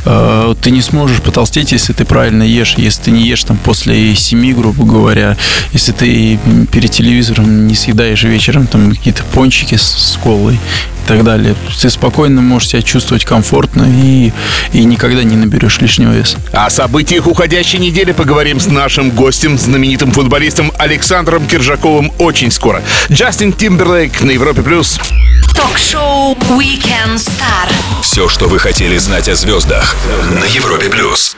э, 0.06 0.56
ты 0.62 0.72
не 0.72 0.82
сможешь 0.82 1.22
потолстеть, 1.22 1.72
если 1.72 1.94
ты 1.94 2.06
правильно 2.06 2.44
ешь, 2.44 2.76
если 2.78 3.04
ты 3.04 3.12
не 3.12 3.28
ешь 3.28 3.44
там 3.44 3.58
после 3.58 4.16
семи, 4.16 4.54
грубо 4.54 4.86
говоря, 4.86 5.38
если 5.74 5.92
ты 5.92 6.40
перед 6.72 6.92
телевизором 6.92 7.68
не 7.68 7.76
съедаешь 7.76 8.24
вечером 8.24 8.68
там 8.68 8.92
какие-то 8.92 9.24
пончики 9.34 9.76
с, 9.76 10.14
с 10.14 10.20
колой 10.22 10.60
так 11.10 11.24
далее. 11.24 11.56
Ты 11.82 11.90
спокойно 11.90 12.42
можешь 12.42 12.70
себя 12.70 12.84
чувствовать 12.84 13.26
комфортно 13.26 13.84
и, 13.84 14.32
и 14.74 14.84
никогда 14.84 15.24
не 15.24 15.36
наберешь 15.36 15.80
лишнего 15.82 16.14
веса. 16.14 16.38
О 16.54 16.70
событиях 16.70 17.26
уходящей 17.26 17.80
недели 17.80 18.12
поговорим 18.12 18.60
с 18.60 18.68
нашим 18.68 19.10
гостем, 19.10 19.58
знаменитым 19.58 20.12
футболистом 20.12 20.72
Александром 20.78 21.48
Киржаковым 21.48 22.12
очень 22.20 22.52
скоро. 22.52 22.84
Джастин 23.12 23.54
Тимберлейк 23.54 24.22
на 24.22 24.30
Европе+. 24.30 24.62
плюс. 24.62 25.00
Ток-шоу 25.56 26.36
Weekend 26.52 27.16
Star. 27.16 27.68
Все, 28.04 28.30
что 28.30 28.48
вы 28.48 28.60
хотели 28.60 28.98
знать 28.98 29.28
о 29.30 29.36
звездах 29.36 29.96
на 30.30 30.46
Европе+. 30.46 30.90
плюс. 30.90 31.36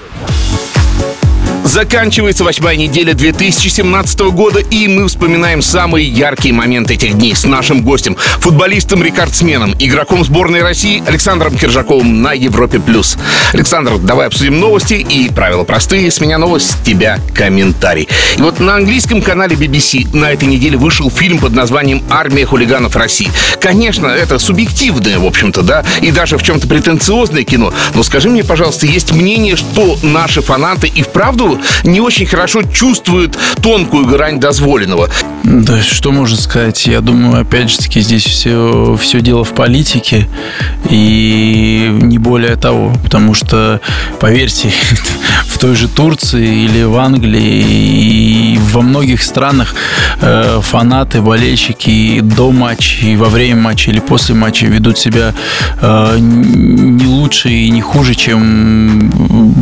Заканчивается 1.63 2.43
восьмая 2.43 2.75
неделя 2.75 3.13
2017 3.13 4.19
года, 4.31 4.59
и 4.59 4.87
мы 4.87 5.07
вспоминаем 5.07 5.61
самые 5.61 6.07
яркие 6.07 6.55
моменты 6.55 6.95
этих 6.95 7.13
дней 7.13 7.35
с 7.35 7.45
нашим 7.45 7.83
гостем, 7.83 8.17
футболистом-рекордсменом, 8.39 9.75
игроком 9.77 10.25
сборной 10.25 10.63
России 10.63 11.03
Александром 11.05 11.55
Киржаковым 11.55 12.23
на 12.23 12.33
Европе+. 12.33 12.79
плюс. 12.79 13.15
Александр, 13.53 13.99
давай 13.99 14.27
обсудим 14.27 14.59
новости, 14.59 14.95
и 14.95 15.29
правила 15.29 15.63
простые. 15.63 16.09
С 16.09 16.19
меня 16.19 16.39
новость, 16.39 16.71
с 16.71 16.75
тебя 16.83 17.19
комментарий. 17.35 18.07
И 18.37 18.41
вот 18.41 18.59
на 18.59 18.75
английском 18.75 19.21
канале 19.21 19.55
BBC 19.55 20.15
на 20.15 20.31
этой 20.31 20.45
неделе 20.45 20.77
вышел 20.77 21.11
фильм 21.11 21.37
под 21.37 21.53
названием 21.53 22.01
«Армия 22.09 22.45
хулиганов 22.45 22.95
России». 22.95 23.29
Конечно, 23.59 24.07
это 24.07 24.39
субъективное, 24.39 25.19
в 25.19 25.25
общем-то, 25.25 25.61
да, 25.61 25.85
и 26.01 26.09
даже 26.09 26.39
в 26.39 26.43
чем-то 26.43 26.67
претенциозное 26.67 27.43
кино. 27.43 27.71
Но 27.93 28.01
скажи 28.01 28.29
мне, 28.29 28.43
пожалуйста, 28.43 28.87
есть 28.87 29.11
мнение, 29.11 29.55
что 29.55 29.99
наши 30.01 30.41
фанаты 30.41 30.87
и 30.87 31.03
вправду 31.03 31.50
не 31.83 31.99
очень 32.01 32.25
хорошо 32.25 32.63
чувствует 32.63 33.37
тонкую 33.61 34.05
грань 34.05 34.39
дозволенного. 34.39 35.09
Да, 35.43 35.81
что 35.81 36.11
можно 36.11 36.37
сказать? 36.37 36.85
Я 36.85 37.01
думаю, 37.01 37.41
опять 37.41 37.71
же 37.71 37.77
таки, 37.77 38.01
здесь 38.01 38.23
все, 38.23 38.97
все 39.01 39.21
дело 39.21 39.43
в 39.43 39.53
политике 39.53 40.27
и 40.89 41.89
не 42.01 42.19
более 42.19 42.55
того, 42.57 42.93
потому 43.03 43.33
что, 43.33 43.81
поверьте, 44.19 44.71
в 45.47 45.57
той 45.57 45.75
же 45.75 45.87
Турции 45.87 46.65
или 46.65 46.83
в 46.83 46.95
Англии 46.97 48.55
и 48.55 48.59
во 48.71 48.81
многих 48.81 49.23
странах 49.23 49.73
э, 50.21 50.59
фанаты, 50.61 51.21
болельщики 51.21 52.19
до 52.21 52.51
матча 52.51 53.05
и 53.05 53.15
во 53.15 53.29
время 53.29 53.55
матча 53.55 53.89
или 53.89 53.99
после 53.99 54.35
матча 54.35 54.67
ведут 54.67 54.99
себя 54.99 55.33
э, 55.81 56.17
не 56.19 57.05
лучше 57.07 57.49
и 57.49 57.69
не 57.71 57.81
хуже, 57.81 58.13
чем 58.13 59.09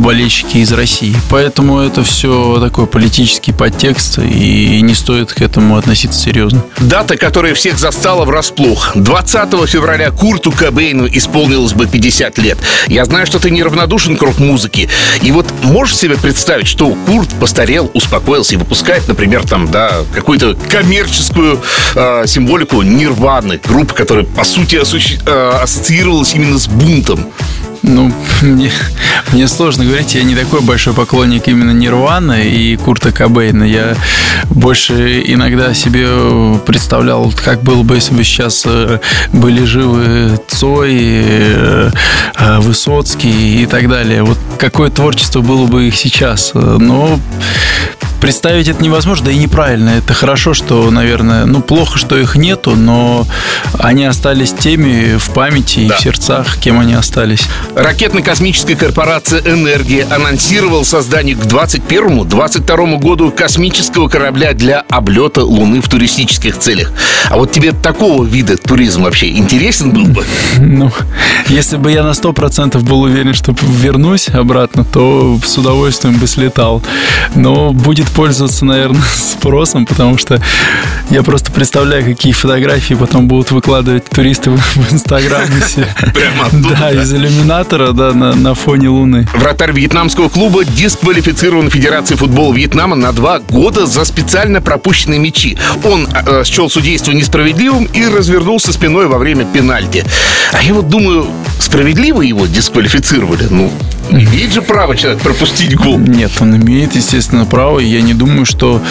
болельщики 0.02 0.58
из 0.58 0.72
России. 0.72 1.16
Поэтому 1.30 1.78
это 1.78 2.02
все 2.02 2.58
такой 2.60 2.86
политический 2.86 3.52
подтекст, 3.52 4.18
и 4.18 4.80
не 4.82 4.94
стоит 4.94 5.32
к 5.32 5.40
этому 5.40 5.69
относиться 5.78 6.18
серьезно. 6.18 6.62
Дата, 6.78 7.16
которая 7.16 7.54
всех 7.54 7.78
застала 7.78 8.24
врасплох. 8.24 8.92
20 8.94 9.68
февраля 9.68 10.10
Курту 10.10 10.52
Кобейну 10.52 11.06
исполнилось 11.06 11.72
бы 11.72 11.86
50 11.86 12.38
лет. 12.38 12.58
Я 12.86 13.04
знаю, 13.04 13.26
что 13.26 13.38
ты 13.38 13.50
неравнодушен 13.50 14.16
к 14.16 14.22
рок-музыке. 14.22 14.88
И 15.22 15.32
вот 15.32 15.46
можешь 15.62 15.96
себе 15.96 16.16
представить, 16.16 16.66
что 16.66 16.94
Курт 17.06 17.28
постарел, 17.40 17.90
успокоился 17.94 18.54
и 18.54 18.58
выпускает, 18.58 19.06
например, 19.08 19.46
там, 19.46 19.70
да, 19.70 19.92
какую-то 20.14 20.56
коммерческую 20.68 21.60
э, 21.94 22.24
символику 22.26 22.82
Нирваны, 22.82 23.60
группы, 23.62 23.94
которая, 23.94 24.24
по 24.24 24.44
сути, 24.44 24.76
э, 24.76 25.50
ассоциировалась 25.62 26.34
именно 26.34 26.58
с 26.58 26.68
бунтом. 26.68 27.26
Ну, 27.82 28.12
мне, 28.42 28.70
мне 29.32 29.48
сложно 29.48 29.84
говорить, 29.84 30.14
я 30.14 30.22
не 30.22 30.34
такой 30.34 30.60
большой 30.60 30.92
поклонник 30.94 31.48
именно 31.48 31.70
Нирваны 31.70 32.48
и 32.48 32.76
Курта 32.76 33.12
Кобейна. 33.12 33.64
Я 33.64 33.96
больше 34.50 35.22
иногда 35.26 35.72
себе 35.74 36.58
представлял, 36.66 37.32
как 37.44 37.62
было 37.62 37.82
бы, 37.82 37.96
если 37.96 38.14
бы 38.14 38.24
сейчас 38.24 38.64
э, 38.66 39.00
были 39.32 39.64
живы 39.64 40.40
Цой, 40.48 40.98
э, 41.00 41.90
э, 42.38 42.58
Высоцкий 42.60 43.62
и 43.62 43.66
так 43.66 43.88
далее. 43.88 44.22
Вот 44.22 44.38
какое 44.58 44.90
творчество 44.90 45.40
было 45.40 45.66
бы 45.66 45.88
их 45.88 45.96
сейчас. 45.96 46.52
Но 46.54 47.18
представить 48.20 48.68
это 48.68 48.82
невозможно, 48.82 49.26
да 49.26 49.32
и 49.32 49.36
неправильно. 49.36 49.90
Это 49.90 50.14
хорошо, 50.14 50.54
что, 50.54 50.90
наверное, 50.90 51.46
ну, 51.46 51.60
плохо, 51.60 51.98
что 51.98 52.16
их 52.16 52.36
нету, 52.36 52.76
но 52.76 53.26
они 53.78 54.04
остались 54.04 54.52
теми 54.52 55.16
в 55.16 55.30
памяти 55.30 55.86
да. 55.86 55.94
и 55.94 55.98
в 55.98 56.00
сердцах, 56.00 56.58
кем 56.58 56.78
они 56.78 56.94
остались. 56.94 57.42
Ракетно-космическая 57.74 58.76
корпорация 58.76 59.40
«Энергия» 59.40 60.06
анонсировала 60.10 60.84
создание 60.84 61.34
к 61.34 61.40
2021-2022 61.40 62.98
году 62.98 63.30
космического 63.30 64.08
корабля 64.08 64.52
для 64.52 64.80
облета 64.88 65.44
Луны 65.44 65.80
в 65.80 65.88
туристических 65.88 66.58
целях. 66.58 66.92
А 67.28 67.36
вот 67.36 67.52
тебе 67.52 67.72
такого 67.72 68.24
вида 68.24 68.56
туризм 68.56 69.04
вообще 69.04 69.30
интересен 69.30 69.90
был 69.90 70.04
бы? 70.04 70.24
Ну, 70.58 70.90
если 71.48 71.76
бы 71.76 71.90
я 71.90 72.02
на 72.02 72.10
100% 72.10 72.78
был 72.80 73.02
уверен, 73.02 73.34
что 73.34 73.54
вернусь 73.60 74.28
обратно, 74.28 74.84
то 74.84 75.38
с 75.44 75.58
удовольствием 75.58 76.16
бы 76.16 76.26
слетал. 76.26 76.82
Но 77.34 77.72
будет 77.72 78.09
пользоваться, 78.10 78.64
наверное, 78.64 79.02
спросом, 79.14 79.86
потому 79.86 80.18
что 80.18 80.40
я 81.10 81.22
просто 81.22 81.50
представляю, 81.50 82.04
какие 82.04 82.32
фотографии 82.32 82.94
потом 82.94 83.26
будут 83.28 83.50
выкладывать 83.50 84.04
туристы 84.04 84.50
в 84.50 84.92
Инстаграм. 84.92 85.42
Прямо 86.14 86.46
оттуда? 86.46 86.76
Да, 86.78 86.92
из 86.92 87.12
иллюминатора, 87.12 87.92
да, 87.92 88.12
на, 88.12 88.54
фоне 88.54 88.88
Луны. 88.88 89.26
Вратарь 89.34 89.72
вьетнамского 89.72 90.28
клуба 90.28 90.64
дисквалифицирован 90.64 91.70
Федерацией 91.70 92.18
футбола 92.18 92.52
Вьетнама 92.52 92.96
на 92.96 93.12
два 93.12 93.38
года 93.38 93.86
за 93.86 94.04
специально 94.04 94.60
пропущенные 94.60 95.18
мячи. 95.18 95.56
Он 95.84 96.06
э, 96.12 96.44
счел 96.44 96.68
судейство 96.68 97.12
несправедливым 97.12 97.84
и 97.84 98.06
развернулся 98.06 98.72
спиной 98.72 99.06
во 99.06 99.18
время 99.18 99.44
пенальти. 99.44 100.04
А 100.52 100.62
я 100.62 100.74
вот 100.74 100.88
думаю, 100.88 101.26
справедливо 101.58 102.22
его 102.22 102.46
дисквалифицировали? 102.46 103.46
Ну, 103.50 103.72
Имеет 104.10 104.52
же 104.52 104.62
право 104.62 104.96
человек 104.96 105.22
пропустить 105.22 105.74
гол? 105.76 105.98
Нет, 105.98 106.32
он 106.40 106.56
имеет, 106.56 106.94
естественно, 106.96 107.44
право. 107.44 107.78
И 107.78 107.86
я 107.86 108.00
не 108.02 108.14
думаю, 108.14 108.44
что 108.44 108.82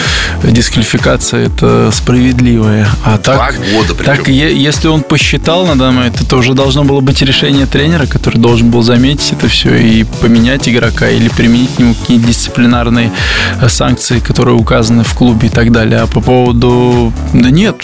дисквалификация 0.43 1.47
это 1.47 1.91
справедливая. 1.91 2.87
А 3.03 3.17
так, 3.17 3.35
Два 3.35 3.51
года 3.73 3.95
причем. 3.95 4.15
так 4.15 4.27
если 4.27 4.87
он 4.87 5.01
посчитал 5.01 5.65
на 5.65 5.77
данный 5.77 5.97
момент, 5.97 6.21
это 6.21 6.37
уже 6.37 6.53
должно 6.53 6.83
было 6.83 7.01
быть 7.01 7.21
решение 7.21 7.65
тренера, 7.65 8.05
который 8.05 8.37
должен 8.37 8.69
был 8.69 8.81
заметить 8.81 9.33
это 9.33 9.47
все 9.47 9.75
и 9.75 10.03
поменять 10.21 10.67
игрока 10.69 11.09
или 11.09 11.29
применить 11.29 11.75
к 11.75 11.79
нему 11.79 11.93
какие-то 11.93 12.27
дисциплинарные 12.27 13.11
э, 13.61 13.69
санкции, 13.69 14.19
которые 14.19 14.55
указаны 14.55 15.03
в 15.03 15.13
клубе 15.13 15.47
и 15.47 15.51
так 15.51 15.71
далее. 15.71 16.01
А 16.01 16.07
по 16.07 16.21
поводу... 16.21 17.11
Да 17.33 17.49
нет, 17.49 17.83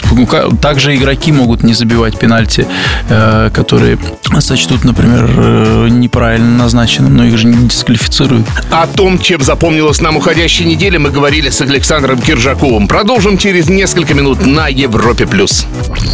также 0.60 0.96
игроки 0.96 1.32
могут 1.32 1.62
не 1.62 1.74
забивать 1.74 2.18
пенальти, 2.18 2.66
э, 3.08 3.50
которые 3.52 3.98
сочтут, 4.40 4.84
например, 4.84 5.30
э, 5.36 5.88
неправильно 5.90 6.56
назначенным, 6.56 7.16
но 7.16 7.25
их 7.26 7.38
же 7.38 7.46
не 7.46 7.68
дисквалифицируют. 7.68 8.46
О 8.70 8.86
том, 8.86 9.18
чем 9.18 9.42
запомнилась 9.42 10.00
нам 10.00 10.16
уходящей 10.16 10.64
неделе, 10.64 10.98
мы 10.98 11.10
говорили 11.10 11.50
с 11.50 11.60
Александром 11.60 12.20
Киржаковым. 12.20 12.88
Продолжим 12.88 13.38
через 13.38 13.68
несколько 13.68 14.14
минут 14.14 14.44
на 14.46 14.68
Европе+. 14.68 15.26
плюс. 15.26 15.66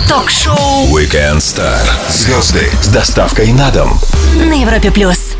Ток-шоу 0.08 0.86
Weekend 0.88 1.38
Star. 1.38 1.82
Звезды 2.08 2.70
с 2.82 2.88
доставкой 2.88 3.52
на 3.52 3.70
дом. 3.70 3.98
На 4.36 4.60
Европе+. 4.60 4.90
плюс. 4.90 5.31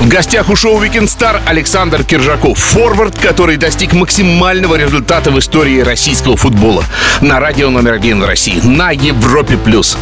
В 0.00 0.08
гостях 0.08 0.50
у 0.50 0.56
шоу 0.56 0.80
Weekend 0.82 1.06
Star 1.06 1.40
Александр 1.46 2.04
Киржаков, 2.04 2.58
форвард, 2.58 3.18
который 3.18 3.56
достиг 3.56 3.92
максимального 3.94 4.76
результата 4.76 5.30
в 5.30 5.38
истории 5.38 5.80
российского 5.80 6.36
футбола. 6.36 6.84
На 7.20 7.40
радио 7.40 7.70
номер 7.70 7.94
один 7.94 8.20
в 8.20 8.26
России, 8.26 8.60
на 8.62 8.90
Европе+. 8.90 9.56
плюс. 9.56 9.96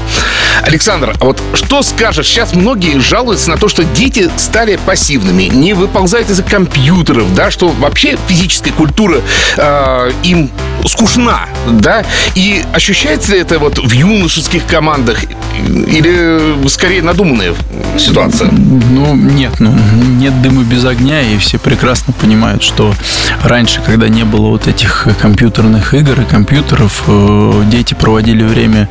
Александр, 0.62 1.14
а 1.20 1.24
вот 1.24 1.40
что 1.54 1.82
скажешь? 1.82 2.26
Сейчас 2.26 2.54
многие 2.54 2.98
жалуются 2.98 3.50
на 3.50 3.56
то, 3.56 3.68
что 3.68 3.84
дети 3.84 4.30
стали 4.36 4.78
пассивными, 4.84 5.44
не 5.44 5.74
выползают 5.74 6.28
из-за 6.28 6.42
компьютеров, 6.42 7.32
да, 7.34 7.50
что 7.50 7.68
вообще 7.68 8.18
физическая 8.28 8.72
культура 8.72 9.20
э, 9.56 10.10
им 10.22 10.50
скучна, 10.86 11.48
да? 11.68 12.04
И 12.34 12.64
ощущается 12.72 13.32
ли 13.32 13.38
это 13.38 13.58
вот 13.58 13.78
в 13.78 13.92
юношеских 13.92 14.66
командах 14.66 15.24
или 15.66 16.68
скорее 16.68 17.02
надуманная 17.02 17.54
ситуация? 17.98 18.50
Ну, 18.50 19.14
нет, 19.14 19.60
ну, 19.60 19.74
нет 19.92 20.40
дыма 20.42 20.64
без 20.64 20.84
огня, 20.84 21.22
и 21.22 21.38
все 21.38 21.58
прекрасно 21.58 22.12
понимают, 22.12 22.62
что 22.62 22.94
раньше, 23.42 23.80
когда 23.84 24.08
не 24.08 24.24
было 24.24 24.48
вот 24.48 24.66
этих 24.66 25.06
компьютерных 25.20 25.94
игр 25.94 26.20
и 26.20 26.24
компьютеров, 26.24 27.04
э, 27.06 27.62
дети 27.66 27.94
проводили 27.94 28.42
время 28.42 28.88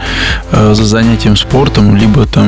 э, 0.51 0.73
за 0.73 0.85
занятием 0.85 1.35
спортом, 1.35 1.95
либо 1.95 2.25
там 2.25 2.47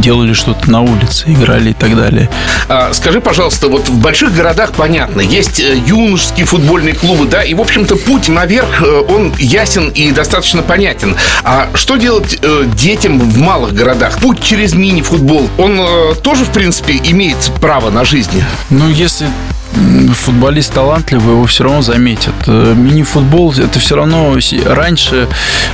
делали 0.00 0.32
что-то 0.32 0.70
на 0.70 0.80
улице, 0.80 1.24
играли 1.26 1.70
и 1.70 1.74
так 1.74 1.96
далее. 1.96 2.28
А, 2.68 2.92
скажи, 2.92 3.20
пожалуйста, 3.20 3.68
вот 3.68 3.88
в 3.88 3.98
больших 3.98 4.34
городах 4.34 4.72
понятно, 4.72 5.20
есть 5.20 5.60
э, 5.60 5.76
юношеские 5.86 6.46
футбольные 6.46 6.94
клубы, 6.94 7.26
да, 7.26 7.42
и, 7.42 7.54
в 7.54 7.60
общем-то, 7.60 7.96
путь 7.96 8.28
наверх, 8.28 8.82
он 9.08 9.32
ясен 9.38 9.88
и 9.90 10.10
достаточно 10.10 10.62
понятен. 10.62 11.16
А 11.44 11.68
что 11.74 11.96
делать 11.96 12.40
детям 12.74 13.18
в 13.18 13.38
малых 13.38 13.74
городах? 13.74 14.18
Путь 14.18 14.42
через 14.42 14.74
мини-футбол, 14.74 15.48
он 15.58 15.80
тоже, 16.22 16.44
в 16.44 16.50
принципе, 16.50 17.00
имеет 17.04 17.36
право 17.60 17.90
на 17.90 18.04
жизнь? 18.04 18.42
Ну, 18.70 18.88
если 18.88 19.26
футболист 20.12 20.72
талантливый, 20.72 21.34
его 21.34 21.46
все 21.46 21.64
равно 21.64 21.82
заметят. 21.82 22.34
Э, 22.46 22.74
мини-футбол 22.76 23.52
это 23.52 23.78
все 23.78 23.96
равно 23.96 24.36
раньше, 24.64 25.28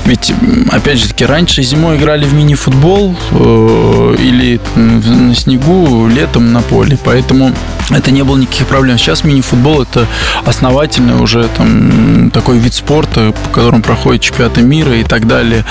ведь 0.05 0.33
опять 0.71 0.99
же 0.99 1.09
таки 1.09 1.25
раньше 1.25 1.63
зимой 1.63 1.97
играли 1.97 2.25
в 2.25 2.35
мини-футбол 2.35 3.17
э, 3.33 4.17
или 4.19 4.61
на 4.75 5.35
снегу, 5.35 6.09
летом 6.09 6.53
на 6.53 6.61
поле, 6.63 6.99
поэтому 7.03 7.53
это 7.91 8.11
не 8.11 8.23
было 8.23 8.37
никаких 8.37 8.67
проблем. 8.67 8.99
Сейчас 8.99 9.25
мини-футбол 9.25 9.83
это 9.83 10.07
основательный 10.45 11.15
уже 11.15 11.49
там 11.57 12.31
такой 12.31 12.59
вид 12.59 12.75
спорта, 12.75 13.33
по 13.33 13.49
которому 13.51 13.83
проходит 13.83 14.23
чемпионаты 14.23 14.63
мира 14.63 14.95
и 14.97 15.05
так 15.05 15.27
далее. 15.27 15.65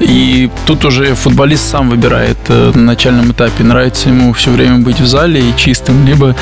И 0.00 0.50
тут 0.66 0.84
уже 0.84 1.14
футболист 1.14 1.68
сам 1.68 1.90
выбирает 1.90 2.38
э, 2.48 2.72
на 2.74 2.82
начальном 2.82 3.32
этапе, 3.32 3.64
нравится 3.64 4.08
ему 4.08 4.32
все 4.32 4.50
время 4.50 4.78
быть 4.78 5.00
в 5.00 5.06
зале 5.06 5.40
и 5.40 5.56
чистым, 5.56 6.06
либо 6.06 6.34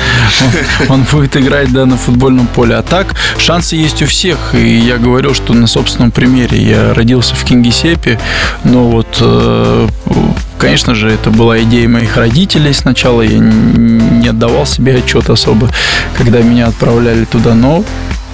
он, 0.89 0.89
он 0.89 1.03
будет 1.11 1.26
играть 1.35 1.71
да, 1.71 1.85
на 1.85 1.97
футбольном 1.97 2.47
поле. 2.47 2.75
А 2.75 2.83
так 2.83 3.15
шансы 3.37 3.75
есть 3.75 4.01
у 4.01 4.05
всех. 4.05 4.53
И 4.53 4.77
я 4.79 4.97
говорил, 4.97 5.33
что 5.33 5.53
на 5.53 5.67
собственном 5.67 6.11
примере 6.11 6.61
я 6.61 6.93
родился 6.93 7.35
в 7.35 7.43
Кингисеппе, 7.43 8.19
но 8.63 8.87
вот 8.87 9.17
э, 9.21 9.87
Конечно 10.57 10.95
же, 10.95 11.11
это 11.11 11.29
была 11.29 11.61
идея 11.61 11.87
моих 11.87 12.17
родителей. 12.17 12.73
Сначала 12.73 13.21
я 13.21 13.37
не 13.37 14.27
отдавал 14.27 14.65
себе 14.65 14.95
отчет 14.95 15.29
особо, 15.29 15.69
когда 16.17 16.41
меня 16.41 16.67
отправляли 16.67 17.25
туда, 17.25 17.53
но 17.53 17.83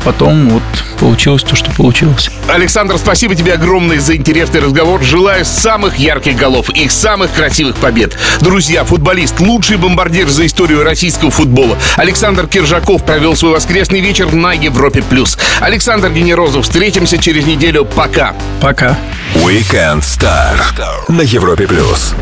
потом 0.04 0.50
вот 0.50 0.64
получилось 1.00 1.44
то, 1.44 1.56
что 1.56 1.72
получилось. 1.72 2.30
Александр, 2.48 2.98
спасибо 2.98 3.36
тебе 3.36 3.54
огромное 3.54 4.00
за 4.00 4.16
интересный 4.16 4.60
разговор. 4.60 5.02
Желаю 5.02 5.46
самых 5.46 5.98
ярких 5.98 6.36
голов 6.36 6.70
и 6.70 6.88
самых 6.90 7.32
красивых 7.34 7.76
побед. 7.78 8.18
Друзья, 8.42 8.84
футболист, 8.84 9.40
лучший 9.40 9.78
бомбардир 9.78 10.30
за 10.30 10.46
историю 10.46 10.84
российского 10.84 11.32
футбола. 11.32 11.78
Александр 11.96 12.48
Киржаков 12.48 13.04
провел 13.06 13.36
свой 13.36 13.54
воскресный 13.54 14.00
вечер 14.00 14.34
на 14.34 14.54
Европе+. 14.54 15.02
плюс. 15.02 15.38
Александр 15.60 16.10
Генерозов, 16.10 16.66
встретимся 16.66 17.18
через 17.18 17.46
неделю. 17.46 17.86
Пока. 17.86 18.34
Пока. 18.62 18.98
Weekend 19.36 20.02
Star 20.02 20.56
на 21.08 21.22
Европе+. 21.22 21.68
плюс. 21.68 22.14